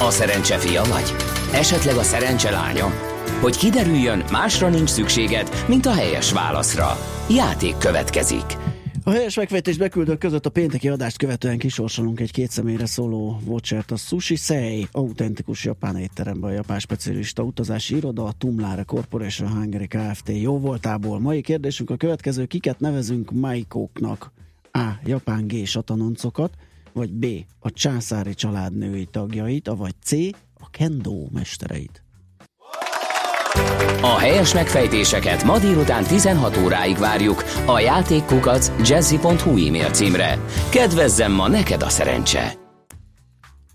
A 0.00 0.10
szerencse 0.10 0.58
fia 0.58 0.82
vagy? 0.84 1.14
Esetleg 1.54 1.96
a 1.96 2.02
szerencse? 2.02 2.50
Hogy 3.40 3.56
kiderüljön, 3.56 4.24
másra 4.30 4.68
nincs 4.68 4.88
szükséged, 4.88 5.64
mint 5.68 5.86
a 5.86 5.92
helyes 5.92 6.32
válaszra. 6.32 6.96
Játék 7.30 7.78
következik. 7.78 8.44
A 9.04 9.10
helyes 9.10 9.36
megfejtés 9.36 9.76
beküldők 9.76 10.18
között 10.18 10.46
a 10.46 10.50
pénteki 10.50 10.88
adást 10.88 11.16
követően 11.16 11.58
kisorsolunk 11.58 12.20
egy 12.20 12.30
két 12.30 12.50
személyre 12.50 12.86
szóló 12.86 13.40
vouchert 13.44 13.90
a 13.90 13.96
Sushi 13.96 14.36
Sei, 14.36 14.86
autentikus 14.92 15.64
japán 15.64 15.96
étteremben 15.96 16.50
a 16.50 16.54
japán 16.54 16.78
specialista 16.78 17.42
utazási 17.42 17.96
iroda, 17.96 18.24
a 18.24 18.32
Tumlare 18.38 18.82
Corporation 18.82 19.48
Hungary 19.48 19.86
Kft. 19.86 20.28
jó 20.28 20.58
voltából. 20.58 21.20
Mai 21.20 21.40
kérdésünk 21.40 21.90
a 21.90 21.96
következő, 21.96 22.44
kiket 22.44 22.80
nevezünk 22.80 23.30
Maikóknak? 23.30 24.32
A. 24.72 24.88
Japán 25.04 25.46
G 25.46 25.66
satanoncokat, 25.66 26.54
vagy 26.92 27.12
B. 27.12 27.26
A 27.58 27.70
császári 27.70 28.34
család 28.34 28.76
női 28.76 29.04
tagjait, 29.04 29.68
avagy 29.68 29.94
C. 30.04 30.12
A 30.64 30.70
kendo 30.70 31.26
mestereit. 31.32 32.02
A 34.00 34.18
helyes 34.18 34.54
megfejtéseket 34.54 35.44
ma 35.44 35.58
délután 35.58 36.04
16 36.04 36.56
óráig 36.56 36.96
várjuk 36.96 37.42
a 37.66 37.78
játékkukac 37.78 38.88
jazzy.hu 38.88 39.66
e-mail 39.66 39.90
címre. 39.90 40.38
Kedvezzem 40.70 41.32
ma 41.32 41.48
neked 41.48 41.82
a 41.82 41.88
szerencse! 41.88 42.60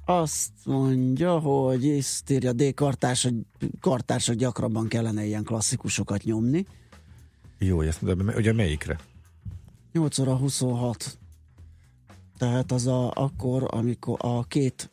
Azt 0.06 0.52
mondja, 0.65 1.39
hogy 1.39 1.88
ezt 1.88 2.30
írja 2.30 2.54
D. 2.54 2.73
Kartárs, 2.73 3.23
hogy 3.23 3.34
kartársak 3.80 4.36
gyakrabban 4.36 4.88
kellene 4.88 5.26
ilyen 5.26 5.43
klasszikusokat 5.43 6.23
nyomni. 6.23 6.65
Jó, 7.58 7.82
ezt, 7.82 8.06
de 8.06 8.34
ugye 8.36 8.54
melyikre? 8.54 9.00
8 9.91 10.19
óra 10.19 10.36
26. 10.36 11.17
Tehát 12.38 12.71
az 12.71 12.88
a, 12.88 13.12
akkor, 13.12 13.67
amikor 13.67 14.17
a 14.21 14.43
két, 14.43 14.89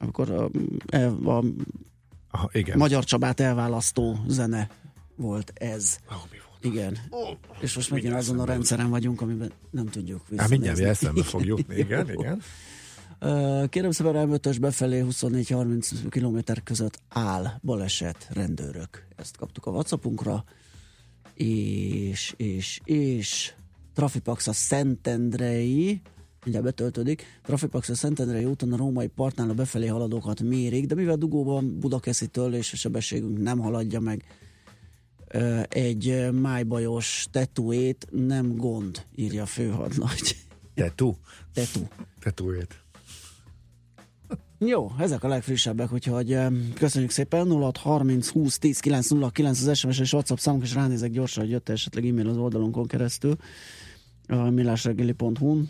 amikor 0.00 0.30
a, 0.30 0.50
el, 0.88 1.18
a 1.24 1.44
Aha, 2.30 2.48
igen. 2.52 2.78
Magyar 2.78 3.04
Csabát 3.04 3.40
elválasztó 3.40 4.18
zene 4.26 4.68
volt 5.16 5.52
ez. 5.54 5.98
Igen. 6.60 6.98
És 7.60 7.74
most 7.74 7.90
megint 7.90 8.14
azon 8.14 8.40
a 8.40 8.44
rendszeren 8.44 8.90
vagyunk, 8.90 9.20
amiben 9.20 9.52
nem 9.70 9.86
tudjuk 9.86 10.22
Hát 10.36 10.48
mindjárt 10.48 10.78
eszembe 10.78 11.22
fog 11.22 11.44
jutni, 11.44 11.76
igen, 11.84 12.10
igen. 12.10 12.42
Kérem 13.68 13.90
szépen, 13.90 14.28
M5-ös 14.30 14.56
befelé 14.60 15.04
24-30 15.10 15.90
km 16.08 16.52
között 16.64 17.00
áll 17.08 17.46
baleset 17.62 18.28
rendőrök. 18.30 19.06
Ezt 19.16 19.36
kaptuk 19.36 19.66
a 19.66 19.70
Whatsappunkra. 19.70 20.44
És, 21.34 22.34
és, 22.36 22.80
és 22.84 23.52
Trafipax 23.94 24.46
a 24.46 24.52
Szentendrei 24.52 26.00
mindjárt 26.42 26.66
betöltődik. 26.66 27.24
Trafipax 27.42 27.88
a 27.88 27.94
Szentendrei 27.94 28.44
úton 28.44 28.72
a 28.72 28.76
római 28.76 29.06
partnál 29.06 29.50
a 29.50 29.54
befelé 29.54 29.86
haladókat 29.86 30.40
mérik, 30.40 30.86
de 30.86 30.94
mivel 30.94 31.16
dugóban 31.16 31.78
Budakeszitől 31.78 32.54
és 32.54 32.72
a 32.72 32.76
sebességünk 32.76 33.38
nem 33.38 33.58
haladja 33.58 34.00
meg 34.00 34.24
egy 35.68 36.30
májbajos 36.32 37.26
tetuét, 37.30 38.06
nem 38.10 38.56
gond, 38.56 39.06
írja 39.14 39.42
a 39.42 39.46
főhadnagy. 39.46 40.36
Tetu? 40.74 41.14
Tetu. 41.52 41.80
Tetuét. 42.20 42.84
Jó, 44.58 44.90
ezek 44.98 45.24
a 45.24 45.28
legfrissebbek, 45.28 45.92
úgyhogy 45.92 46.38
köszönjük 46.74 47.10
szépen. 47.10 47.50
06 47.50 47.76
30 47.76 48.28
20 48.28 48.58
10 48.58 48.80
909 48.80 49.66
az 49.66 49.78
SMS 49.78 49.98
és 49.98 50.12
WhatsApp 50.12 50.38
számunk, 50.38 50.62
és 50.62 50.74
ránézek 50.74 51.10
gyorsan, 51.10 51.42
hogy 51.42 51.52
jött 51.52 51.68
esetleg 51.68 52.06
e-mail 52.06 52.28
az 52.28 52.36
oldalunkon 52.36 52.86
keresztül 52.86 53.36
a 54.28 54.50
millásreggeli.hu 54.50 55.62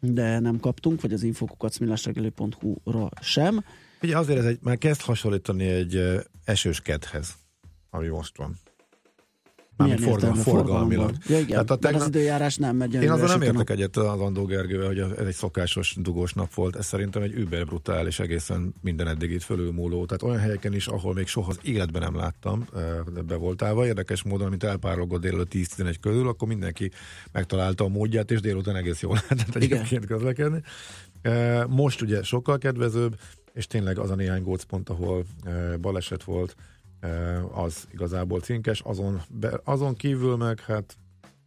de 0.00 0.38
nem 0.38 0.60
kaptunk, 0.60 1.00
vagy 1.00 1.12
az 1.12 1.22
infokukat 1.22 1.78
millásreggeli.hu-ra 1.78 3.08
sem. 3.20 3.64
Ugye 4.02 4.18
azért 4.18 4.38
ez 4.38 4.44
egy, 4.44 4.58
már 4.62 4.78
kezd 4.78 5.00
hasonlítani 5.00 5.64
egy 5.64 6.02
esős 6.44 6.80
kedhez, 6.80 7.34
ami 7.90 8.08
most 8.08 8.36
van. 8.36 8.58
Mármint 9.78 10.00
forgal, 10.00 10.34
forgalmilag. 10.34 11.10
Ja, 11.26 11.36
igen, 11.36 11.48
Tehát 11.48 11.70
a 11.70 11.76
tegnap- 11.76 12.00
az 12.02 12.06
időjárás 12.08 12.56
nem 12.56 12.76
megy. 12.76 12.94
Én 12.94 13.10
azzal 13.10 13.26
nem 13.28 13.42
értek 13.42 13.70
egyet 13.70 13.96
az 13.96 14.20
Andó 14.20 14.44
Gergővel, 14.44 14.86
hogy 14.86 14.98
ez 14.98 15.26
egy 15.26 15.34
szokásos 15.34 15.96
dugós 16.00 16.32
nap 16.32 16.54
volt. 16.54 16.76
Ez 16.76 16.86
szerintem 16.86 17.22
egy 17.22 17.32
über 17.32 17.64
brutális, 17.66 18.18
egészen 18.20 18.74
minden 18.82 19.08
eddig 19.08 19.30
itt 19.30 19.42
fölülmúló. 19.42 20.04
Tehát 20.06 20.22
olyan 20.22 20.38
helyeken 20.38 20.74
is, 20.74 20.86
ahol 20.86 21.14
még 21.14 21.26
soha 21.26 21.50
az 21.50 21.58
életben 21.62 22.02
nem 22.02 22.16
láttam, 22.16 22.66
eh, 22.76 22.82
be 23.26 23.34
voltál. 23.34 23.84
Érdekes 23.84 24.22
módon, 24.22 24.46
amit 24.46 24.64
elpárolgott 24.64 25.20
délelőtt 25.20 25.50
10-11 25.50 25.98
közül, 26.00 26.28
akkor 26.28 26.48
mindenki 26.48 26.90
megtalálta 27.32 27.84
a 27.84 27.88
módját, 27.88 28.30
és 28.30 28.40
délután 28.40 28.76
egész 28.76 29.00
jól 29.02 29.18
lehetett 29.28 29.54
egyébként 29.54 30.06
közlekedni. 30.06 30.62
Eh, 31.22 31.62
Most 31.68 32.02
ugye 32.02 32.22
sokkal 32.22 32.58
kedvezőbb, 32.58 33.18
és 33.52 33.66
tényleg 33.66 33.98
az 33.98 34.10
a 34.10 34.14
néhány 34.14 34.42
gócpont, 34.42 34.88
ahol 34.88 35.24
eh, 35.44 35.76
baleset 35.80 36.24
volt, 36.24 36.54
az 37.52 37.88
igazából 37.92 38.40
cinkes. 38.40 38.80
Azon, 38.80 39.22
be, 39.28 39.60
azon 39.64 39.94
kívül 39.94 40.36
meg, 40.36 40.60
hát 40.60 40.96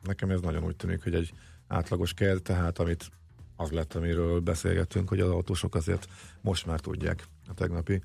nekem 0.03 0.29
ez 0.29 0.41
nagyon 0.41 0.63
úgy 0.63 0.75
tűnik, 0.75 1.03
hogy 1.03 1.13
egy 1.13 1.33
átlagos 1.67 2.13
kert, 2.13 2.43
tehát 2.43 2.79
amit 2.79 3.11
az 3.55 3.71
lett, 3.71 3.93
amiről 3.93 4.39
beszélgettünk, 4.39 5.09
hogy 5.09 5.19
az 5.19 5.29
autósok 5.29 5.75
azért 5.75 6.07
most 6.41 6.65
már 6.65 6.79
tudják 6.79 7.25
a 7.47 7.53
tegnapi. 7.53 8.01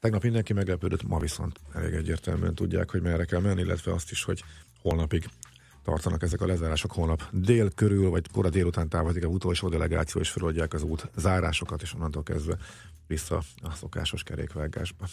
Tegnap 0.00 0.22
mindenki 0.22 0.52
meglepődött, 0.52 1.02
ma 1.02 1.18
viszont 1.18 1.60
elég 1.74 1.94
egyértelműen 1.94 2.54
tudják, 2.54 2.90
hogy 2.90 3.02
merre 3.02 3.24
kell 3.24 3.40
menni, 3.40 3.60
illetve 3.60 3.92
azt 3.92 4.10
is, 4.10 4.24
hogy 4.24 4.44
holnapig 4.80 5.28
tartanak 5.82 6.22
ezek 6.22 6.40
a 6.40 6.46
lezárások 6.46 6.92
holnap 6.92 7.22
dél 7.32 7.70
körül, 7.70 8.10
vagy 8.10 8.30
kora 8.30 8.50
délután 8.50 8.88
távozik 8.88 9.24
a 9.24 9.28
utolsó 9.28 9.68
delegáció, 9.68 10.20
és 10.20 10.30
feloldják 10.30 10.72
az 10.72 10.82
út 10.82 11.10
zárásokat, 11.16 11.82
és 11.82 11.94
onnantól 11.94 12.22
kezdve 12.22 12.56
vissza 13.06 13.42
a 13.62 13.70
szokásos 13.70 14.22
kerékvágásba. 14.22 15.06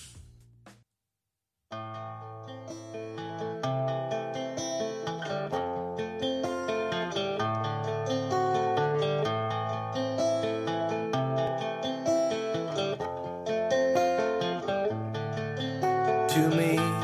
To 16.39 16.49
me 16.56 16.98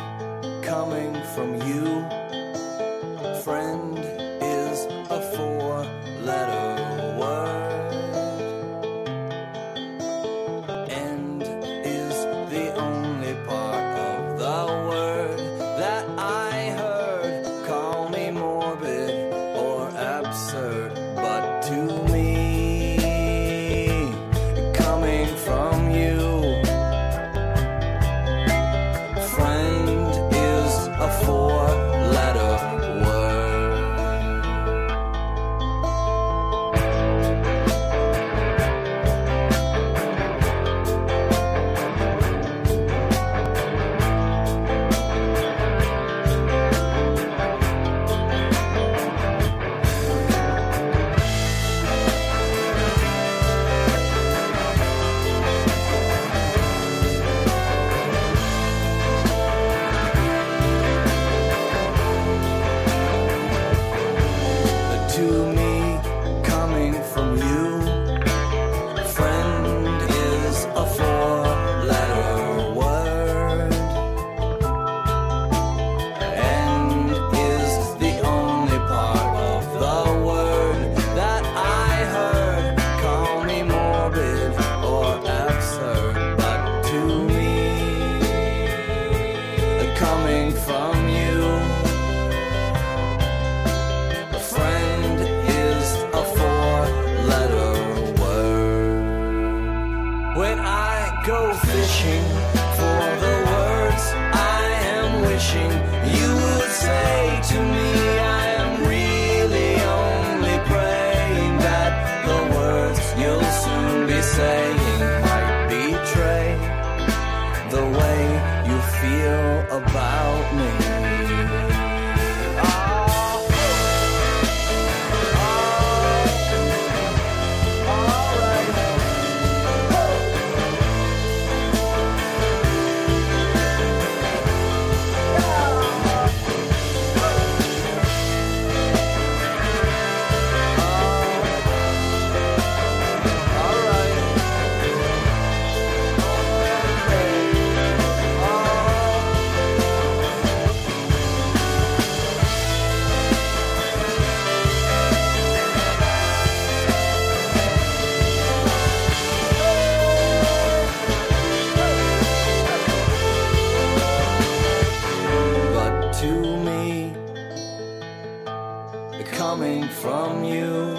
coming 169.23 169.83
from 169.83 170.43
you, 170.43 170.95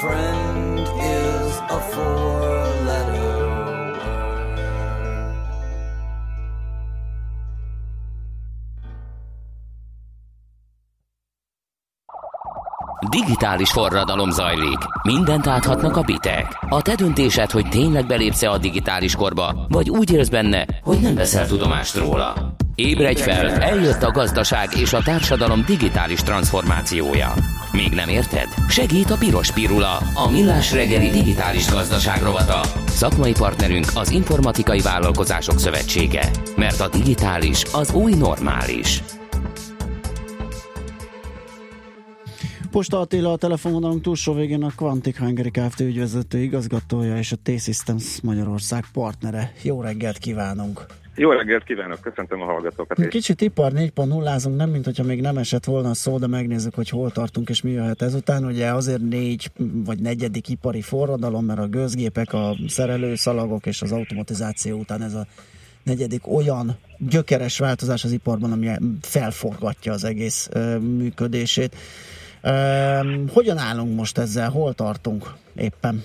friend 0.00 0.80
is 0.80 1.52
a 1.68 1.80
four 1.92 2.66
letter 2.84 3.46
word. 3.46 3.98
Digitális 13.10 13.70
forradalom 13.70 14.30
zajlik. 14.30 14.78
Mindent 15.02 15.46
áthatnak 15.46 15.96
a 15.96 16.02
bitek. 16.02 16.58
A 16.68 16.82
te 16.82 16.94
döntésed, 16.94 17.50
hogy 17.50 17.68
tényleg 17.68 18.06
belépsz 18.06 18.42
a 18.42 18.58
digitális 18.58 19.14
korba, 19.14 19.66
vagy 19.68 19.90
úgy 19.90 20.12
élsz 20.12 20.28
benne, 20.28 20.66
hogy 20.82 21.00
nem 21.00 21.14
veszel 21.14 21.46
tudomást 21.46 21.96
róla. 21.96 22.47
Ébredj 22.80 23.20
fel, 23.20 23.48
eljött 23.48 24.02
a 24.02 24.10
gazdaság 24.10 24.68
és 24.76 24.92
a 24.92 25.02
társadalom 25.02 25.64
digitális 25.66 26.20
transformációja. 26.20 27.34
Még 27.72 27.92
nem 27.92 28.08
érted? 28.08 28.48
Segít 28.68 29.10
a 29.10 29.16
Piros 29.16 29.52
Pirula, 29.52 29.96
a 30.14 30.30
millás 30.30 30.72
reggeli 30.72 31.10
digitális 31.10 31.70
gazdaság 31.70 32.22
rovata. 32.22 32.60
Szakmai 32.86 33.32
partnerünk 33.32 33.86
az 33.94 34.10
Informatikai 34.10 34.80
Vállalkozások 34.80 35.58
Szövetsége. 35.58 36.30
Mert 36.56 36.80
a 36.80 36.88
digitális 36.88 37.62
az 37.72 37.92
új 37.92 38.12
normális. 38.14 39.02
Posta 42.70 43.00
Attila 43.00 43.32
a 43.32 43.36
telefonvonalunk 43.36 44.02
túlsó 44.02 44.32
végén 44.32 44.62
a 44.62 44.72
Quantic 44.76 45.18
Hungary 45.18 45.50
Kft. 45.50 45.80
ügyvezető 45.80 46.38
igazgatója 46.38 47.16
és 47.16 47.32
a 47.32 47.36
T-Systems 47.42 48.20
Magyarország 48.20 48.84
partnere. 48.92 49.52
Jó 49.62 49.80
reggelt 49.80 50.18
kívánunk! 50.18 50.86
Jó 51.18 51.30
reggelt 51.30 51.64
kívánok, 51.64 52.00
köszöntöm 52.00 52.42
a 52.42 52.44
hallgatókat. 52.44 52.98
is. 52.98 53.08
Kicsit 53.08 53.40
ipar 53.40 53.72
4.0-ázunk, 53.74 54.56
nem 54.56 54.70
mint 54.70 54.84
hogyha 54.84 55.02
még 55.02 55.20
nem 55.20 55.36
esett 55.36 55.64
volna 55.64 55.94
szó, 55.94 56.18
de 56.18 56.26
megnézzük, 56.26 56.74
hogy 56.74 56.88
hol 56.88 57.10
tartunk 57.10 57.48
és 57.48 57.62
mi 57.62 57.70
jöhet 57.70 58.02
ezután. 58.02 58.44
Ugye 58.44 58.72
azért 58.72 59.00
négy 59.00 59.50
vagy 59.84 60.00
negyedik 60.00 60.48
ipari 60.48 60.80
forradalom, 60.80 61.44
mert 61.44 61.58
a 61.58 61.66
gőzgépek, 61.66 62.32
a 62.32 62.56
szerelőszalagok 62.66 63.66
és 63.66 63.82
az 63.82 63.92
automatizáció 63.92 64.78
után 64.78 65.02
ez 65.02 65.14
a 65.14 65.26
negyedik 65.82 66.26
olyan 66.26 66.76
gyökeres 66.98 67.58
változás 67.58 68.04
az 68.04 68.12
iparban, 68.12 68.52
ami 68.52 68.68
felforgatja 69.00 69.92
az 69.92 70.04
egész 70.04 70.48
ö, 70.52 70.78
működését. 70.78 71.76
Ö, 72.42 72.50
hogyan 73.32 73.58
állunk 73.58 73.96
most 73.96 74.18
ezzel? 74.18 74.50
Hol 74.50 74.74
tartunk 74.74 75.32
éppen? 75.56 76.02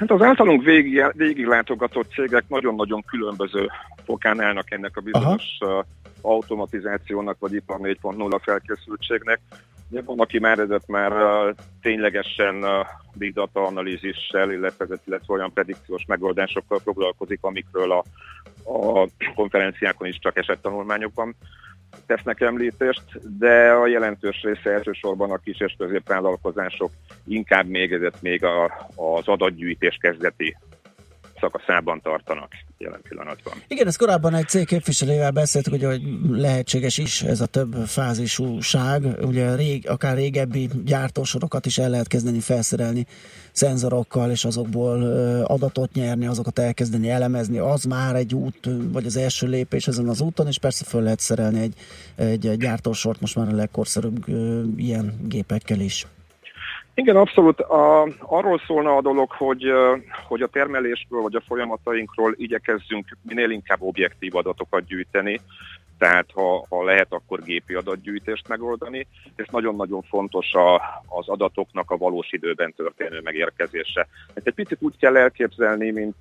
Hát 0.00 0.10
az 0.10 0.22
általunk 0.22 0.64
végig, 0.64 1.46
látogatott 1.46 2.12
cégek 2.12 2.44
nagyon-nagyon 2.48 3.02
különböző 3.02 3.68
fokán 4.04 4.40
állnak 4.40 4.70
ennek 4.70 4.96
a 4.96 5.00
bizonyos 5.00 5.58
uh, 5.60 5.84
automatizációnak, 6.20 7.36
vagy 7.38 7.54
ipar 7.54 7.78
4.0 7.80 8.38
felkészültségnek. 8.42 9.40
Ugye 9.90 10.02
van, 10.02 10.20
aki 10.20 10.38
már 10.38 10.58
ezett 10.58 10.86
már 10.86 11.12
uh, 11.12 11.54
ténylegesen 11.82 12.54
uh, 12.64 12.86
big 13.14 13.32
data 13.32 13.66
analízissel, 13.66 14.52
illetve, 14.52 14.86
illetve 15.06 15.34
olyan 15.34 15.52
predikciós 15.52 16.04
megoldásokkal 16.06 16.78
foglalkozik, 16.78 17.38
amikről 17.42 17.92
a, 17.92 18.04
a 18.64 19.08
konferenciákon 19.34 20.08
is 20.08 20.18
csak 20.18 20.36
esett 20.36 20.62
tanulmányokban 20.62 21.34
tesznek 22.06 22.40
említést, 22.40 23.38
de 23.38 23.70
a 23.70 23.86
jelentős 23.86 24.42
része 24.42 24.70
elsősorban 24.70 25.30
a 25.30 25.38
kis 25.38 25.60
és 25.60 25.74
középvállalkozások 25.78 26.90
inkább 27.26 27.66
még, 27.66 28.12
még 28.20 28.44
a, 28.44 28.64
az 28.96 29.28
adatgyűjtés 29.28 29.98
kezdeti 30.00 30.56
szakaszában 31.40 32.00
tartanak 32.00 32.52
jelen 32.78 33.00
pillanatban. 33.08 33.52
Igen, 33.68 33.86
ez 33.86 33.96
korábban 33.96 34.34
egy 34.34 34.48
cég 34.48 34.66
képviselővel 34.66 35.30
beszéltük, 35.30 35.72
hogy, 35.72 35.84
hogy 35.84 36.02
lehetséges 36.30 36.98
is 36.98 37.22
ez 37.22 37.40
a 37.40 37.46
több 37.46 37.74
fázisúság, 37.86 39.02
ugye 39.22 39.54
rég, 39.54 39.88
akár 39.88 40.16
régebbi 40.16 40.68
gyártósorokat 40.84 41.66
is 41.66 41.78
el 41.78 41.90
lehet 41.90 42.08
kezdeni 42.08 42.40
felszerelni 42.40 43.06
szenzorokkal, 43.52 44.30
és 44.30 44.44
azokból 44.44 45.02
adatot 45.42 45.92
nyerni, 45.92 46.26
azokat 46.26 46.58
elkezdeni 46.58 47.10
elemezni, 47.10 47.58
az 47.58 47.84
már 47.84 48.14
egy 48.14 48.34
út, 48.34 48.68
vagy 48.92 49.06
az 49.06 49.16
első 49.16 49.46
lépés 49.46 49.86
ezen 49.86 50.08
az 50.08 50.20
úton, 50.20 50.46
és 50.46 50.58
persze 50.58 50.84
föl 50.84 51.02
lehet 51.02 51.20
szerelni 51.20 51.60
egy, 51.60 51.74
egy 52.16 52.56
gyártósort 52.56 53.20
most 53.20 53.36
már 53.36 53.48
a 53.48 53.54
legkorszerűbb 53.54 54.24
ilyen 54.76 55.14
gépekkel 55.28 55.80
is. 55.80 56.06
Igen, 57.00 57.16
abszolút. 57.16 57.60
A, 57.60 58.08
arról 58.18 58.60
szólna 58.66 58.96
a 58.96 59.00
dolog, 59.00 59.30
hogy, 59.30 59.72
hogy 60.28 60.42
a 60.42 60.46
termelésről 60.46 61.20
vagy 61.20 61.34
a 61.34 61.42
folyamatainkról 61.46 62.34
igyekezzünk 62.36 63.16
minél 63.22 63.50
inkább 63.50 63.82
objektív 63.82 64.36
adatokat 64.36 64.84
gyűjteni, 64.84 65.40
tehát 65.98 66.26
ha, 66.34 66.66
ha 66.68 66.84
lehet, 66.84 67.06
akkor 67.10 67.42
gépi 67.42 67.74
adatgyűjtést 67.74 68.48
megoldani. 68.48 69.06
Ez 69.36 69.46
nagyon-nagyon 69.50 70.02
fontos 70.02 70.52
a, 70.52 70.74
az 71.06 71.28
adatoknak 71.28 71.90
a 71.90 71.96
valós 71.96 72.32
időben 72.32 72.72
történő 72.76 73.20
megérkezése. 73.20 74.06
Ezt 74.34 74.46
egy 74.46 74.54
picit 74.54 74.78
úgy 74.80 74.96
kell 74.98 75.16
elképzelni, 75.16 75.90
mint, 75.90 76.16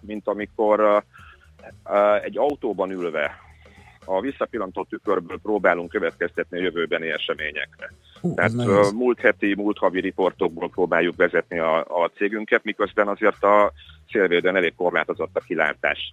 mint 0.00 0.28
amikor 0.28 1.02
egy 2.22 2.38
autóban 2.38 2.90
ülve 2.90 3.40
a 4.04 4.20
visszapillantó 4.20 4.84
tükörből 4.84 5.38
próbálunk 5.42 5.90
következtetni 5.90 6.58
a 6.58 6.62
jövőbeni 6.62 7.08
eseményekre. 7.08 7.90
Uh, 8.20 8.34
Tehát 8.34 8.52
uh, 8.52 8.92
múlt 8.92 9.20
heti, 9.20 9.54
múlt 9.54 9.78
havi 9.78 10.00
riportokból 10.00 10.70
próbáljuk 10.70 11.16
vezetni 11.16 11.58
a, 11.58 11.78
a 11.78 12.10
cégünket, 12.16 12.64
miközben 12.64 13.08
azért 13.08 13.42
a 13.42 13.72
szélvéden 14.10 14.56
elég 14.56 14.74
korlátozott 14.76 15.36
a 15.36 15.40
kilátás. 15.40 16.12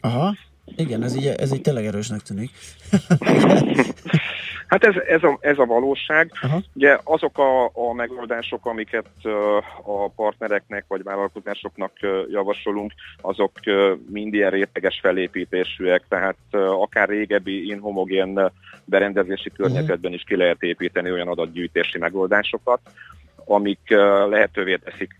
Aha, 0.00 0.34
igen, 0.76 1.02
ez 1.02 1.16
így, 1.16 1.26
ez 1.26 1.52
így 1.52 1.60
tényleg 1.60 1.86
erősnek 1.86 2.20
tűnik. 2.20 2.50
hát 4.70 4.84
ez, 4.84 4.94
ez, 5.06 5.22
a, 5.22 5.38
ez 5.40 5.58
a 5.58 5.64
valóság. 5.64 6.30
Aha. 6.40 6.60
Ugye 6.74 6.98
azok 7.04 7.38
a, 7.38 7.64
a 7.64 7.92
megoldások, 7.94 8.66
amiket 8.66 9.06
a 9.84 10.08
partnereknek 10.08 10.84
vagy 10.88 11.02
vállalkozásoknak 11.02 11.92
javasolunk, 12.30 12.92
azok 13.20 13.52
mind 14.08 14.34
ilyen 14.34 14.50
réteges 14.50 14.98
felépítésűek, 15.02 16.02
tehát 16.08 16.36
akár 16.52 17.08
régebbi 17.08 17.66
inhomogén 17.66 18.50
berendezési 18.84 19.50
környezetben 19.50 20.12
is 20.12 20.22
ki 20.26 20.36
lehet 20.36 20.62
építeni 20.62 21.10
olyan 21.10 21.28
adatgyűjtési 21.28 21.98
megoldásokat, 21.98 22.80
amik 23.44 23.90
lehetővé 24.28 24.76
teszik 24.76 25.14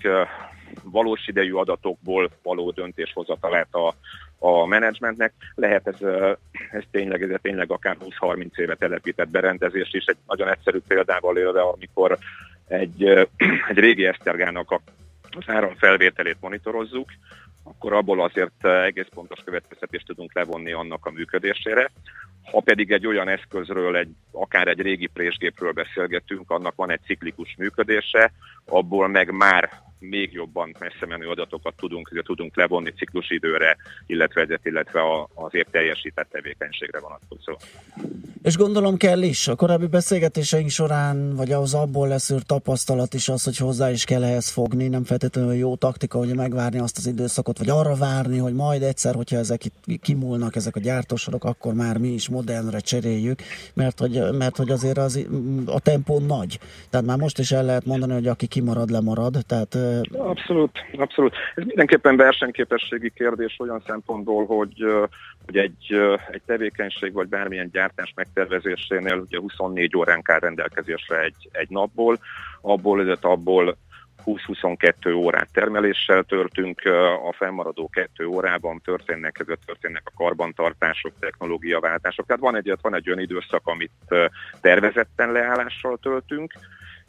valós 0.83 1.29
idejű 1.29 1.53
adatokból 1.53 2.31
való 2.43 2.71
döntéshozatalát 2.71 3.75
a, 3.75 3.95
a 4.43 4.67
menedzsmentnek. 4.67 5.33
Lehet 5.55 5.87
ez, 5.87 6.09
ez 6.71 6.83
tényleg, 6.91 7.23
ez 7.23 7.39
tényleg 7.43 7.71
akár 7.71 7.97
20-30 8.21 8.59
éve 8.59 8.75
telepített 8.75 9.29
berendezés 9.29 9.93
is. 9.93 10.05
Egy 10.05 10.17
nagyon 10.27 10.49
egyszerű 10.49 10.79
példával 10.89 11.37
élve, 11.37 11.61
amikor 11.61 12.19
egy, 12.69 13.05
egy 13.69 13.79
régi 13.79 14.07
esztergának 14.07 14.71
a, 14.71 14.81
az 15.31 15.45
áram 15.47 15.75
felvételét 15.77 16.37
monitorozzuk, 16.41 17.09
akkor 17.63 17.93
abból 17.93 18.23
azért 18.23 18.67
egész 18.67 19.09
pontos 19.15 19.39
következtetést 19.45 20.07
tudunk 20.07 20.35
levonni 20.35 20.73
annak 20.73 21.07
a 21.07 21.11
működésére. 21.11 21.91
Ha 22.51 22.61
pedig 22.61 22.91
egy 22.91 23.07
olyan 23.07 23.29
eszközről, 23.29 23.97
egy, 23.97 24.11
akár 24.31 24.69
egy 24.69 24.81
régi 24.81 25.07
présgépről 25.07 25.73
beszélgetünk, 25.73 26.51
annak 26.51 26.75
van 26.77 26.91
egy 26.91 27.01
ciklikus 27.05 27.55
működése, 27.59 28.33
abból 28.65 29.09
meg 29.09 29.31
már 29.31 29.71
még 30.01 30.33
jobban 30.33 30.77
messze 30.79 31.07
menő 31.07 31.29
adatokat 31.29 31.75
tudunk, 31.77 32.23
tudunk 32.25 32.57
levonni 32.57 32.91
ciklusidőre, 32.91 33.77
illetve, 34.07 34.61
illetve 34.63 35.01
az 35.35 35.55
épp 35.55 35.71
teljesített 35.71 36.29
tevékenységre 36.31 37.01
vonatkozó. 37.01 37.57
És 38.43 38.57
gondolom 38.57 38.97
kell 38.97 39.23
is, 39.23 39.49
a 39.49 39.55
korábbi 39.55 39.87
beszélgetéseink 39.87 40.71
során, 40.71 41.35
vagy 41.35 41.53
ahhoz 41.53 41.75
abból 41.75 42.09
leszűrt 42.09 42.47
tapasztalat 42.47 43.15
is 43.15 43.29
az, 43.29 43.45
hogy 43.45 43.57
hozzá 43.57 43.91
is 43.91 44.05
kell 44.05 44.25
ehhez 44.25 44.49
fogni, 44.49 44.89
nem 44.89 45.05
feltétlenül 45.05 45.55
jó 45.55 45.77
taktika, 45.77 46.19
hogy 46.19 46.35
megvárni 46.35 46.79
azt 46.79 46.99
az 46.99 47.07
időszakot, 47.07 47.59
vagy 47.59 47.69
arra 47.69 47.95
várni, 47.95 48.39
hogy 48.39 48.55
majd 48.55 48.83
egyszer, 48.83 49.15
hogyha 49.15 49.37
ezek 49.37 49.65
itt 49.65 50.01
kimúlnak, 50.03 50.57
ezek 50.57 50.77
a 50.77 50.81
gyártósorok, 50.81 51.45
akkor 51.45 51.75
már 51.75 51.99
mi 51.99 52.09
is 52.09 52.29
modernre 52.29 52.81
cseréljük, 52.81 53.43
mert 53.75 53.99
hogy, 53.99 54.23
mert 54.33 54.57
hogy 54.57 54.71
azért 54.71 54.99
az, 54.99 55.27
a 55.67 55.81
tempó 55.81 56.19
nagy. 56.19 56.59
Tehát 56.91 57.07
már 57.07 57.19
most 57.19 57.39
is 57.39 57.53
el 57.53 57.65
lehet 57.65 57.85
mondani, 57.85 58.13
hogy 58.13 58.27
aki 58.27 58.47
kimarad, 58.47 58.91
lemarad, 58.91 59.39
tehát 59.47 59.75
Abszolút, 60.13 60.85
abszolút. 60.97 61.35
Ez 61.55 61.65
mindenképpen 61.65 62.17
versenyképességi 62.17 63.11
kérdés 63.11 63.57
olyan 63.59 63.83
szempontból, 63.87 64.47
hogy, 64.47 64.85
hogy 65.47 65.57
egy, 65.57 65.95
egy 66.31 66.43
tevékenység 66.47 67.13
vagy 67.13 67.29
bármilyen 67.29 67.71
gyártás 67.73 68.13
megtervezésénél 68.17 69.17
ugye 69.17 69.39
24 69.39 69.97
órán 69.97 70.23
kell 70.23 70.39
rendelkezésre 70.39 71.21
egy, 71.21 71.49
egy 71.53 71.69
napból, 71.69 72.19
abból, 72.61 73.03
illetve 73.03 73.29
abból 73.29 73.77
20-22 74.27 75.15
órát 75.15 75.49
termeléssel 75.53 76.23
törtünk, 76.23 76.81
a 77.29 77.33
fennmaradó 77.37 77.89
kettő 77.89 78.27
órában 78.27 78.81
történnek, 78.85 79.39
ezért 79.39 79.67
történnek 79.67 80.03
a 80.05 80.23
karbantartások, 80.23 81.13
technológiaváltások. 81.21 82.27
Tehát 82.27 82.43
van 82.43 82.57
egy, 82.57 82.75
van 82.81 82.95
egy 82.95 83.09
olyan 83.09 83.21
időszak, 83.21 83.67
amit 83.67 83.93
tervezetten 84.61 85.33
leállással 85.33 85.99
töltünk, 86.03 86.53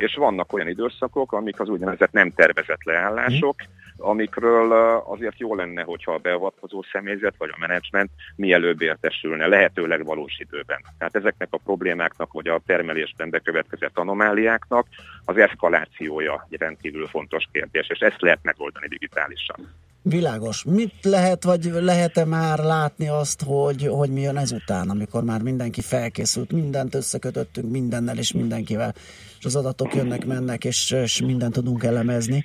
és 0.01 0.15
vannak 0.15 0.53
olyan 0.53 0.67
időszakok, 0.67 1.33
amik 1.33 1.59
az 1.59 1.69
úgynevezett 1.69 2.11
nem 2.11 2.31
tervezett 2.31 2.83
leállások, 2.83 3.55
amikről 3.97 4.71
azért 5.05 5.39
jó 5.39 5.55
lenne, 5.55 5.81
hogyha 5.83 6.13
a 6.13 6.17
beavatkozó 6.17 6.83
személyzet 6.91 7.33
vagy 7.37 7.49
a 7.53 7.59
menedzsment 7.59 8.09
mielőbb 8.35 8.81
értesülne, 8.81 9.47
lehetőleg 9.47 10.05
valós 10.05 10.39
időben. 10.39 10.81
Tehát 10.97 11.15
ezeknek 11.15 11.47
a 11.51 11.57
problémáknak, 11.57 12.33
vagy 12.33 12.47
a 12.47 12.61
termelésben 12.65 13.29
bekövetkezett 13.29 13.97
anomáliáknak 13.97 14.87
az 15.25 15.37
eszkalációja 15.37 16.47
egy 16.49 16.59
rendkívül 16.59 17.07
fontos 17.07 17.43
kérdés, 17.51 17.89
és 17.89 17.99
ezt 17.99 18.21
lehet 18.21 18.39
megoldani 18.41 18.87
digitálisan. 18.87 19.55
Világos. 20.03 20.63
Mit 20.63 20.93
lehet, 21.03 21.43
vagy 21.43 21.63
lehet-e 21.63 22.25
már 22.25 22.57
látni 22.59 23.07
azt, 23.07 23.43
hogy, 23.43 23.87
hogy 23.87 24.09
mi 24.09 24.21
jön 24.21 24.37
ezután, 24.37 24.89
amikor 24.89 25.23
már 25.23 25.41
mindenki 25.41 25.81
felkészült, 25.81 26.51
mindent 26.51 26.95
összekötöttünk 26.95 27.71
mindennel 27.71 28.17
és 28.17 28.33
mindenkivel, 28.33 28.93
és 29.39 29.45
az 29.45 29.55
adatok 29.55 29.95
jönnek, 29.95 30.25
mennek, 30.25 30.65
és, 30.65 30.91
és 30.91 31.21
mindent 31.21 31.53
tudunk 31.53 31.83
elemezni. 31.83 32.43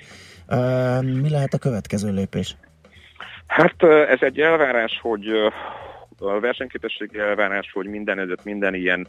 Mi 1.01 1.31
lehet 1.31 1.55
a 1.55 1.59
következő 1.59 2.13
lépés? 2.13 2.57
Hát 3.47 3.83
ez 3.83 4.19
egy 4.21 4.41
elvárás, 4.41 4.99
hogy 5.03 5.27
a 6.19 6.41
versenyképességi 6.41 7.19
elvárás, 7.19 7.71
hogy 7.73 7.87
minden 7.87 8.39
minden 8.43 8.75
ilyen 8.75 9.09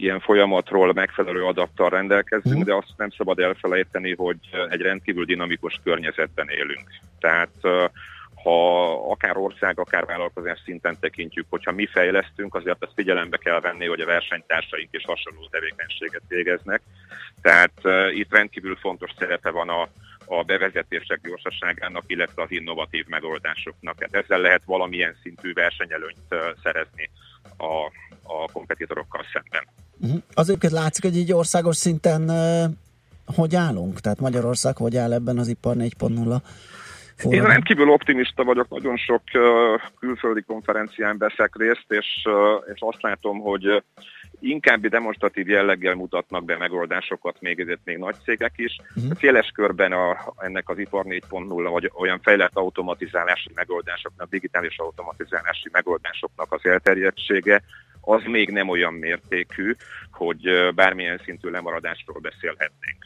ilyen 0.00 0.20
folyamatról 0.20 0.92
megfelelő 0.92 1.44
adattal 1.44 1.88
rendelkezünk, 1.88 2.56
mhm. 2.56 2.64
de 2.64 2.74
azt 2.74 2.94
nem 2.96 3.10
szabad 3.10 3.38
elfelejteni, 3.38 4.14
hogy 4.14 4.38
egy 4.68 4.80
rendkívül 4.80 5.24
dinamikus 5.24 5.80
környezetben 5.84 6.48
élünk. 6.48 6.88
Tehát 7.20 7.50
ha 8.42 8.90
akár 9.10 9.36
ország, 9.36 9.78
akár 9.78 10.04
vállalkozás 10.04 10.60
szinten 10.64 10.96
tekintjük, 11.00 11.46
hogyha 11.50 11.72
mi 11.72 11.86
fejlesztünk, 11.86 12.54
azért 12.54 12.82
azt 12.82 12.92
figyelembe 12.94 13.36
kell 13.36 13.60
venni, 13.60 13.86
hogy 13.86 14.00
a 14.00 14.06
versenytársaink 14.06 14.88
is 14.90 15.04
hasonló 15.04 15.48
tevékenységet 15.50 16.22
végeznek. 16.28 16.80
Tehát 17.42 17.72
uh, 17.82 18.16
itt 18.16 18.32
rendkívül 18.32 18.76
fontos 18.76 19.10
szerepe 19.18 19.50
van 19.50 19.68
a, 19.68 19.88
a 20.24 20.42
bevezetések 20.42 21.20
gyorsaságának, 21.22 22.04
illetve 22.06 22.42
az 22.42 22.50
innovatív 22.50 23.06
megoldásoknak. 23.06 23.98
Tehát 23.98 24.24
ezzel 24.24 24.40
lehet 24.40 24.62
valamilyen 24.64 25.16
szintű 25.22 25.52
versenyelőnyt 25.52 26.34
szerezni 26.62 27.10
a, 27.56 27.92
a 28.22 28.52
kompetitorokkal 28.52 29.24
szemben. 29.32 29.64
Uh-huh. 30.00 30.22
Azért 30.34 30.70
látszik, 30.70 31.04
hogy 31.04 31.16
így 31.16 31.32
országos 31.32 31.76
szinten 31.76 32.22
uh, 32.22 32.74
hogy 33.34 33.54
állunk? 33.54 34.00
Tehát 34.00 34.20
Magyarország 34.20 34.76
hogy 34.76 34.96
áll 34.96 35.12
ebben 35.12 35.38
az 35.38 35.48
ipar 35.48 35.76
4.0 35.76 36.40
Én 37.24 37.42
rendkívül 37.42 37.90
optimista 37.90 38.44
vagyok, 38.44 38.68
nagyon 38.68 38.96
sok 38.96 39.22
uh, 39.34 39.42
külföldi 39.98 40.42
konferencián 40.42 41.18
veszek 41.18 41.56
részt, 41.56 41.86
és, 41.88 42.06
uh, 42.24 42.74
és 42.74 42.80
azt 42.80 43.02
látom, 43.02 43.38
hogy 43.38 43.82
inkább 44.40 44.86
demonstratív 44.86 45.48
jelleggel 45.48 45.94
mutatnak 45.94 46.44
be 46.44 46.56
megoldásokat 46.56 47.36
még 47.40 47.60
ezért 47.60 47.80
még 47.84 47.98
nagy 47.98 48.16
cégek 48.24 48.52
is. 48.56 48.76
Uh-huh. 48.96 49.18
Széles 49.18 49.50
körben 49.54 49.92
a, 49.92 50.16
ennek 50.36 50.68
az 50.68 50.78
ipar 50.78 51.04
4.0 51.04 51.68
vagy 51.70 51.90
olyan 51.94 52.20
fejlett 52.22 52.56
automatizálási 52.56 53.50
megoldásoknak, 53.54 54.28
digitális 54.28 54.78
automatizálási 54.78 55.68
megoldásoknak 55.72 56.52
az 56.52 56.64
elterjedtsége 56.64 57.62
az 58.08 58.22
még 58.24 58.50
nem 58.50 58.68
olyan 58.68 58.94
mértékű, 58.94 59.74
hogy 60.10 60.74
bármilyen 60.74 61.20
szintű 61.24 61.48
lemaradásról 61.48 62.20
beszélhetnénk. 62.20 63.04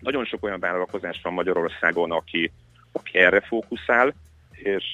Nagyon 0.00 0.24
sok 0.24 0.44
olyan 0.44 0.60
vállalkozás 0.60 1.20
van 1.22 1.32
Magyarországon, 1.32 2.10
aki, 2.10 2.52
aki 2.92 3.18
erre 3.18 3.40
fókuszál, 3.40 4.14
és 4.50 4.84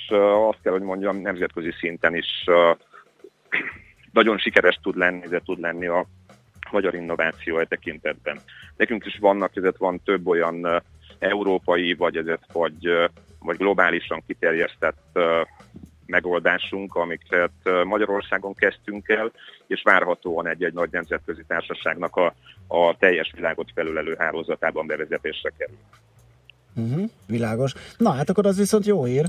azt 0.48 0.58
kell, 0.62 0.72
hogy 0.72 0.82
mondjam, 0.82 1.20
nemzetközi 1.20 1.72
szinten 1.78 2.14
is 2.14 2.44
nagyon 4.12 4.38
sikeres 4.38 4.78
tud 4.82 4.96
lenni, 4.96 5.26
de 5.26 5.40
tud 5.44 5.60
lenni 5.60 5.86
a 5.86 6.06
magyar 6.70 6.94
innováció 6.94 7.58
e 7.58 7.64
tekintetben. 7.64 8.40
Nekünk 8.76 9.06
is 9.06 9.18
vannak, 9.20 9.56
ezért 9.56 9.76
van 9.76 10.02
több 10.04 10.26
olyan 10.26 10.82
európai, 11.18 11.94
vagy 11.94 12.16
ezért 12.16 12.52
vagy 12.52 13.08
vagy 13.46 13.56
globálisan 13.56 14.22
kiterjesztett 14.26 15.18
megoldásunk, 16.06 16.94
amiket 16.94 17.52
Magyarországon 17.84 18.54
kezdtünk 18.54 19.08
el, 19.08 19.32
és 19.66 19.82
várhatóan 19.84 20.48
egy-egy 20.48 20.72
nagy 20.72 20.88
nemzetközi 20.90 21.42
társaságnak 21.46 22.16
a, 22.16 22.34
a 22.66 22.96
teljes 22.98 23.32
világot 23.34 23.70
felülelő 23.74 24.14
hálózatában 24.18 24.86
bevezetésre 24.86 25.52
kerül. 25.58 25.76
Uh-huh, 26.74 27.10
világos. 27.26 27.72
Na 27.96 28.10
hát 28.10 28.28
akkor 28.28 28.46
az 28.46 28.56
viszont 28.56 28.86
jó 28.86 29.04
hír, 29.04 29.26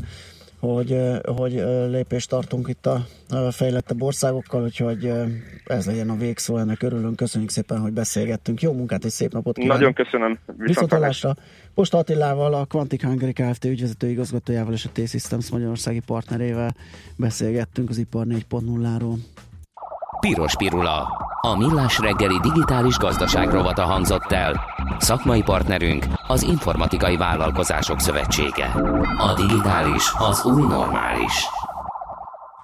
hogy, 0.60 0.97
hogy 1.26 1.51
lépést 1.89 2.30
tartunk 2.30 2.68
itt 2.68 2.86
a, 2.86 3.05
fejlettebb 3.51 4.01
országokkal, 4.01 4.64
úgyhogy 4.64 5.12
ez 5.66 5.86
legyen 5.86 6.10
a 6.10 6.16
végszó, 6.16 6.58
ennek 6.58 6.84
örülünk. 6.84 7.16
Köszönjük 7.16 7.49
szépen, 7.49 7.80
hogy 7.80 7.91
beszélgettünk. 7.91 8.62
Jó 8.62 8.74
munkát 8.74 9.03
és 9.05 9.12
szép 9.12 9.32
napot 9.32 9.55
kívánok! 9.55 9.78
Nagyon 9.78 9.93
köszönöm. 9.93 10.39
Viszontalásra 10.58 11.36
Posta 11.74 11.97
Attilával, 11.97 12.53
a 12.53 12.66
Quantic 12.66 13.03
Hungary 13.03 13.34
Kft. 13.34 13.66
ügyvezető 13.66 14.08
igazgatójával 14.08 14.74
és 14.74 14.86
a 14.86 14.89
T-Systems 14.93 15.49
magyarországi 15.51 16.01
partnerével 16.05 16.76
beszélgettünk 17.16 17.89
az 17.89 17.97
ipar 17.97 18.26
4.0-ról. 18.26 19.18
Piros 20.20 20.55
Pirula. 20.55 21.07
A 21.41 21.57
millás 21.57 21.99
reggeli 21.99 22.39
digitális 22.41 22.97
gazdaság 22.97 23.49
rovata 23.51 23.84
hangzott 23.84 24.32
el. 24.32 24.61
Szakmai 24.99 25.41
partnerünk 25.41 26.05
az 26.28 26.43
Informatikai 26.43 27.18
Vállalkozások 27.18 27.99
Szövetsége. 27.99 28.65
A 29.18 29.34
digitális 29.36 30.03
az 30.18 30.45
új 30.45 30.61
normális. 30.61 31.34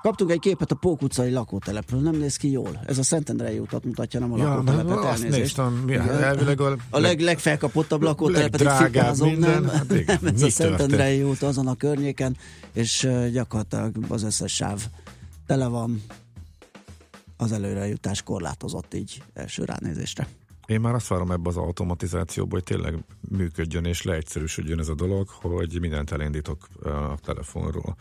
Kaptunk 0.01 0.31
egy 0.31 0.39
képet 0.39 0.71
a 0.71 0.75
Pók 0.75 1.01
utcai 1.01 1.31
lakótelepről, 1.31 1.99
nem 2.01 2.15
néz 2.15 2.35
ki 2.35 2.51
jól. 2.51 2.79
Ez 2.85 2.97
a 2.97 3.03
Szentendrei 3.03 3.59
utat 3.59 3.83
mutatja, 3.85 4.19
nem 4.19 4.33
a 4.33 4.37
Ja, 4.37 4.43
lakótelepet, 4.47 4.97
azt 4.97 5.05
elnézést. 5.05 5.37
néztem, 5.37 5.73
mi- 5.85 5.91
Igen. 5.91 6.23
elvileg 6.23 6.61
a 6.61 6.75
a 6.89 6.99
leg, 6.99 7.19
legfelkapottabb 7.19 8.01
lakótelepet, 8.01 8.61
legdrágább 8.61 8.85
fikázom, 8.91 9.27
nem, 9.29 9.37
minden. 9.39 9.69
Hát 9.69 9.91
igen, 9.91 10.17
nem 10.21 10.33
ez 10.35 10.41
a 10.41 10.49
Szentendrei 10.49 11.23
út 11.23 11.41
azon 11.41 11.67
a 11.67 11.75
környéken, 11.75 12.37
és 12.73 13.09
gyakorlatilag 13.31 13.91
az 14.09 14.23
összes 14.23 14.53
sáv 14.53 14.79
tele 15.47 15.67
van, 15.67 16.03
az 17.37 17.51
előrejutás 17.51 18.21
korlátozott 18.21 18.93
így 18.93 19.23
első 19.33 19.63
ránézésre. 19.63 20.27
Én 20.65 20.81
már 20.81 20.93
azt 20.93 21.07
várom 21.07 21.31
ebbe 21.31 21.49
az 21.49 21.57
automatizációba, 21.57 22.55
hogy 22.55 22.63
tényleg 22.63 23.03
működjön 23.19 23.85
és 23.85 24.01
leegyszerűsödjön 24.01 24.79
ez 24.79 24.87
a 24.87 24.95
dolog, 24.95 25.29
hogy 25.29 25.79
mindent 25.79 26.11
elindítok 26.11 26.67
a 26.83 27.17
telefonról. 27.21 27.95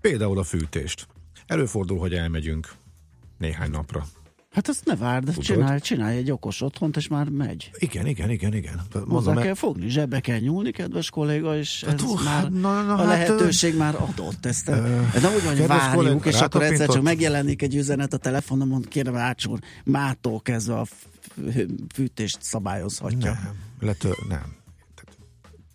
Például 0.00 0.38
a 0.38 0.42
fűtést. 0.42 1.06
Előfordul, 1.46 1.98
hogy 1.98 2.14
elmegyünk 2.14 2.72
néhány 3.38 3.70
napra. 3.70 4.06
Hát 4.52 4.68
azt 4.68 4.84
ne 4.84 4.96
várd, 4.96 5.24
Tudod? 5.24 5.44
csinálj, 5.44 5.80
csinálj 5.80 6.16
egy 6.16 6.30
okos 6.30 6.60
otthont, 6.60 6.96
és 6.96 7.08
már 7.08 7.28
megy. 7.28 7.70
Igen, 7.74 8.06
igen, 8.06 8.30
igen, 8.30 8.54
igen. 8.54 8.80
Hozzá 9.08 9.32
mert- 9.32 9.46
kell 9.46 9.54
fogni, 9.54 9.88
zsebbe 9.88 10.20
kell 10.20 10.38
nyúlni, 10.38 10.70
kedves 10.70 11.10
kolléga, 11.10 11.56
és 11.56 11.82
ez 11.82 12.00
hú, 12.00 12.14
már, 12.14 12.24
hát, 12.24 12.50
na, 12.50 12.82
na, 12.82 12.94
a 12.94 12.96
hát, 12.96 13.06
lehetőség 13.06 13.76
már 13.76 13.94
adott. 13.94 14.46
Ezt, 14.46 14.68
ez 14.68 15.22
nem 15.22 15.34
úgy 15.34 15.44
van, 15.44 15.56
hogy 15.56 15.66
várjuk, 15.66 15.94
kolléga, 15.94 16.28
és 16.28 16.40
akkor 16.40 16.62
egyszer 16.62 16.88
csak 16.88 17.02
megjelenik 17.02 17.62
egy 17.62 17.74
üzenet 17.74 18.12
a 18.12 18.16
telefonomon, 18.16 18.82
kérem 18.82 19.16
átsúr, 19.16 19.58
mától 19.84 20.40
kezdve 20.40 20.78
a 20.78 20.86
fűtést 21.94 22.38
szabályozhatja. 22.40 23.32
Nem, 23.32 23.54
lető, 23.80 24.10
nem. 24.28 24.60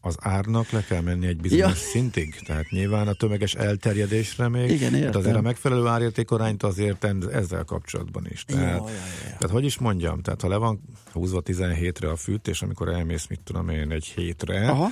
Az 0.08 0.18
árnak 0.20 0.70
le 0.70 0.84
kell 0.84 1.02
menni 1.02 1.28
egy 1.28 1.38
bizonyos 1.38 1.66
Ja. 1.68 1.74
szintig, 1.76 2.36
tehát 2.46 2.70
nyilván 2.70 3.08
a 3.08 3.14
tömeges 3.14 3.54
elterjedésre 3.56 4.48
még, 4.48 4.70
Igen, 4.72 4.94
értem. 4.96 5.20
azért 5.20 5.36
a 5.36 5.42
megfelelő 5.42 5.86
árértékarányt 5.88 6.64
azért 6.64 7.08
ezzel 7.32 7.64
kapcsolatban 7.64 8.26
is. 8.30 8.44
Tehát, 8.46 8.78
Ja, 8.80 8.90
ja, 8.90 8.94
ja. 8.96 9.24
tehát 9.24 9.50
hogy 9.50 9.66
is 9.66 9.78
mondjam, 9.78 10.22
tehát 10.22 10.42
ha 10.42 10.48
le 10.48 10.56
van 10.56 10.82
húzva 11.14 11.42
17-re 11.46 12.10
a 12.10 12.16
fűtés, 12.16 12.62
amikor 12.62 12.90
elmész, 12.90 13.28
mit 13.28 13.40
tudom 13.40 13.70
én, 13.70 13.92
egy 13.92 14.06
hétre, 14.06 14.70
Aha, 14.70 14.88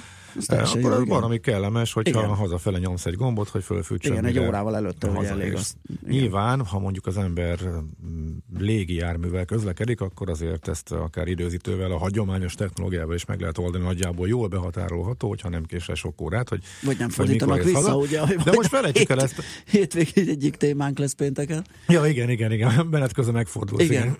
teljesen 0.45 0.79
akkor 0.79 0.91
jó, 0.91 1.01
igen. 1.01 1.13
valami 1.15 1.39
kellemes, 1.39 1.93
hogyha 1.93 2.19
Igen. 2.19 2.35
hazafele 2.35 2.77
nyomsz 2.77 3.05
egy 3.05 3.15
gombot, 3.15 3.49
hogy 3.49 3.63
fölfűtsön. 3.63 4.11
Igen, 4.11 4.25
egy 4.25 4.39
órával 4.39 4.75
előtte, 4.75 5.07
hogy 5.07 5.25
elég 5.25 5.53
az. 5.53 5.75
Igen. 6.01 6.15
Nyilván, 6.19 6.65
ha 6.65 6.79
mondjuk 6.79 7.05
az 7.07 7.17
ember 7.17 7.59
mm, 8.07 8.27
légi 8.57 8.95
járművel 8.95 9.45
közlekedik, 9.45 10.01
akkor 10.01 10.29
azért 10.29 10.67
ezt 10.67 10.91
akár 10.91 11.27
időzítővel, 11.27 11.91
a 11.91 11.97
hagyományos 11.97 12.53
technológiával 12.53 13.15
is 13.15 13.25
meg 13.25 13.39
lehet 13.39 13.57
oldani, 13.57 13.83
nagyjából 13.83 14.27
jól 14.27 14.47
behatárolható, 14.47 15.27
hogyha 15.27 15.49
nem 15.49 15.63
késel 15.63 15.95
sok 15.95 16.21
órát, 16.21 16.49
hogy 16.49 16.63
Vagy 16.81 16.97
nem 16.99 17.09
fordítanak 17.09 17.63
vissza, 17.63 17.77
haza. 17.77 17.95
ugye? 17.95 18.21
De 18.43 18.51
most 18.51 18.69
felejtjük 18.69 19.09
el 19.09 19.17
hét- 19.17 19.25
ezt. 19.25 19.41
Hétvégén 19.65 20.29
egyik 20.29 20.55
témánk 20.55 20.97
lesz 20.97 21.13
pénteken. 21.13 21.65
Ja, 21.87 22.05
igen, 22.05 22.29
igen, 22.29 22.51
igen, 22.51 22.85
menet 22.91 23.13
közben 23.13 23.33
megfordul. 23.33 23.79
Igen. 23.79 24.17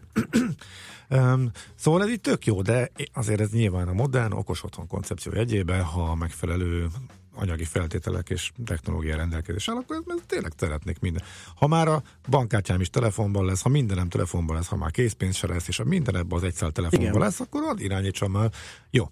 Um, 1.10 1.51
szóval 1.76 2.03
ez 2.03 2.10
így 2.10 2.22
tök 2.22 2.45
jó, 2.45 2.62
de 2.62 2.91
azért 3.14 3.41
ez 3.41 3.51
nyilván 3.51 3.88
a 3.88 3.93
modern, 3.93 4.32
okos 4.32 4.64
otthon 4.64 4.88
koncepció 4.88 5.32
jegyében, 5.36 5.84
ha 5.84 6.01
a 6.01 6.16
megfelelő 6.16 6.88
anyagi 7.36 7.64
feltételek 7.64 8.30
és 8.30 8.51
technológia 8.66 9.16
rendelkezés 9.16 9.70
áll, 9.70 9.76
akkor 9.76 9.95
ez, 10.08 10.22
tényleg 10.28 10.51
szeretnék 10.58 10.99
minden. 10.99 11.24
Ha 11.56 11.68
már 11.68 11.88
a 11.88 12.03
bankkártyám 12.30 12.82
is 12.82 12.89
telefonban 12.89 13.45
lesz, 13.45 13.62
ha 13.62 13.70
mindenem 13.70 14.10
telefonban 14.10 14.56
lesz, 14.56 14.68
ha 14.68 14.76
már 14.76 14.91
készpénz 14.91 15.36
se 15.36 15.47
lesz, 15.47 15.68
és 15.68 15.78
ha 15.78 15.84
minden 15.84 16.16
ebben 16.16 16.38
az 16.38 16.43
egyszál 16.43 16.72
telefonban 16.72 17.10
Igen. 17.10 17.22
lesz, 17.22 17.39
akkor 17.39 17.64
ad 17.64 17.80
irányítsam 17.80 18.32
már. 18.32 18.51
Jó. 18.89 19.12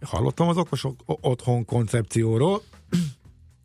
Hallottam 0.00 0.48
az 0.48 0.56
okos 0.56 0.86
otthon 1.06 1.64
koncepcióról, 1.64 2.62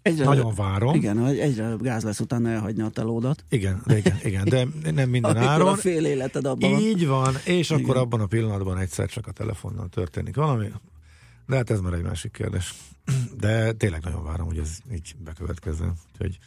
Egyre 0.07 0.25
nagyon 0.25 0.53
várom. 0.55 0.95
Igen, 0.95 1.17
hogy 1.25 1.39
egyre 1.39 1.63
előbb 1.63 1.81
gáz 1.81 2.03
lesz 2.03 2.19
utána 2.19 2.49
elhagyni 2.49 2.81
a 2.81 2.89
telódat. 2.89 3.43
Igen, 3.49 3.81
de 3.85 3.97
igen, 3.97 4.17
igen, 4.23 4.43
de 4.49 4.67
nem 4.91 5.09
minden 5.09 5.37
áron. 5.37 5.67
a 5.67 5.75
fél 5.75 6.05
életed 6.05 6.45
abban. 6.45 6.79
Így 6.79 7.07
van, 7.07 7.35
és 7.45 7.69
Igen. 7.69 7.83
akkor 7.83 7.97
abban 7.97 8.19
a 8.21 8.25
pillanatban 8.25 8.77
egyszer 8.77 9.09
csak 9.09 9.27
a 9.27 9.31
telefonnal 9.31 9.87
történik 9.89 10.35
valami. 10.35 10.67
De 11.47 11.55
hát 11.55 11.69
ez 11.69 11.79
már 11.79 11.93
egy 11.93 12.03
másik 12.03 12.31
kérdés. 12.31 12.73
De 13.39 13.71
tényleg 13.71 14.03
nagyon 14.03 14.23
várom, 14.23 14.45
hogy 14.47 14.57
ez 14.57 14.77
így 14.93 15.15
bekövetkezzen. 15.23 15.93
Úgyhogy 16.11 16.37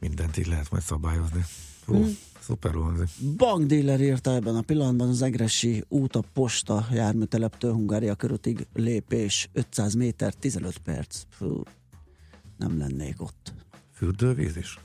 mindent 0.00 0.36
így 0.36 0.46
lehet 0.46 0.70
majd 0.70 0.82
szabályozni. 0.82 1.44
Hú, 1.86 1.94
Hmm. 1.94 2.16
szuper 2.40 2.72
hangzik. 2.74 3.08
Bankdíler 3.36 4.00
írta 4.00 4.34
ebben 4.34 4.56
a 4.56 4.60
pillanatban 4.60 5.08
az 5.08 5.22
Egresi 5.22 5.84
út 5.88 6.16
a 6.16 6.22
posta 6.32 6.86
járműteleptől 6.92 7.72
Hungária 7.72 8.14
körútig 8.14 8.66
lépés 8.74 9.48
500 9.52 9.94
méter 9.94 10.34
15 10.34 10.78
perc. 10.78 11.22
Fú, 11.28 11.62
nem 12.56 12.78
lennék 12.78 13.22
ott. 13.22 13.52
Fürdővíz 13.92 14.56
is? 14.56 14.78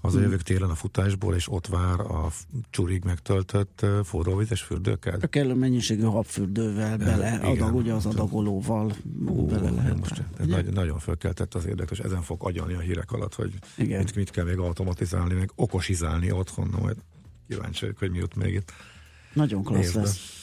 Hazajövök 0.00 0.42
télen 0.42 0.70
a 0.70 0.74
futásból, 0.74 1.34
és 1.34 1.52
ott 1.52 1.66
vár 1.66 2.00
a 2.00 2.30
csurig 2.70 3.04
megtöltött 3.04 3.86
forróvizes 4.04 4.62
fürdőkád. 4.62 5.22
A 5.22 5.26
kellő 5.26 5.54
mennyiségű 5.54 6.02
habfürdővel 6.02 6.96
bele, 6.96 7.28
igen. 7.28 7.40
adag, 7.40 7.74
ugye 7.74 7.92
az 7.92 8.06
adagolóval 8.06 8.92
bele 9.48 9.70
lehet. 9.70 9.98
Most 9.98 10.22
ez 10.38 10.46
Ugye? 10.46 10.54
nagy, 10.54 10.72
nagyon 10.72 10.98
fölkeltett 10.98 11.54
az 11.54 11.66
érdeklődés, 11.66 11.98
és 11.98 12.04
ezen 12.04 12.22
fog 12.22 12.44
agyalni 12.44 12.74
a 12.74 12.78
hírek 12.78 13.12
alatt, 13.12 13.34
hogy 13.34 13.52
Igen. 13.76 13.98
mit, 13.98 14.14
mit 14.14 14.30
kell 14.30 14.44
még 14.44 14.58
automatizálni, 14.58 15.34
meg 15.34 15.50
okosizálni 15.54 16.30
otthon, 16.30 16.68
na 16.72 16.78
majd 16.78 16.96
kíváncsi 17.48 17.80
vagyok, 17.80 17.98
hogy 17.98 18.10
mi 18.10 18.18
jut 18.18 18.34
még 18.34 18.54
itt. 18.54 18.72
Nagyon 19.32 19.64
klassz 19.64 19.80
Nézd 19.82 19.96
lesz. 19.96 20.39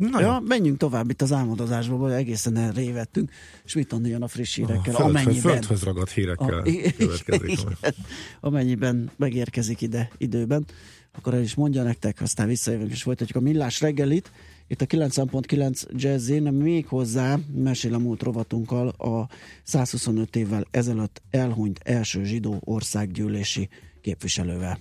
Na 0.00 0.20
Ja, 0.20 0.42
menjünk 0.44 0.78
tovább 0.78 1.10
itt 1.10 1.22
az 1.22 1.32
álmodozásba, 1.32 1.96
vagy 1.96 2.12
egészen 2.12 2.56
erre 2.56 2.82
évettünk, 2.82 3.30
és 3.64 3.74
mit 3.74 3.94
jön 4.02 4.22
a 4.22 4.28
friss 4.28 4.54
hírekkel, 4.54 4.94
a 4.94 4.98
földhöz, 4.98 5.16
amennyiben, 5.16 5.52
földhöz 5.52 5.82
ragadt 5.82 6.10
hírekkel 6.10 6.58
a, 6.58 6.62
következik. 6.62 7.42
igen, 7.42 7.94
amennyiben 8.40 9.10
megérkezik 9.16 9.80
ide 9.80 10.10
időben, 10.18 10.66
akkor 11.12 11.34
el 11.34 11.42
is 11.42 11.54
mondja 11.54 11.82
nektek, 11.82 12.20
aztán 12.20 12.46
visszajövünk 12.46 12.90
és 12.90 13.02
folytatjuk 13.02 13.36
a 13.36 13.40
millás 13.40 13.80
reggelit. 13.80 14.32
Itt 14.66 14.80
a 14.80 14.86
90.9 14.86 15.82
Jazzin 15.92 16.42
még 16.42 16.86
hozzá 16.86 17.38
mesél 17.54 17.94
a 17.94 17.98
múlt 17.98 18.22
rovatunkkal 18.22 18.88
a 18.88 19.28
125 19.62 20.36
évvel 20.36 20.66
ezelőtt 20.70 21.22
elhunyt 21.30 21.80
első 21.84 22.24
zsidó 22.24 22.60
országgyűlési 22.64 23.68
képviselővel. 24.00 24.78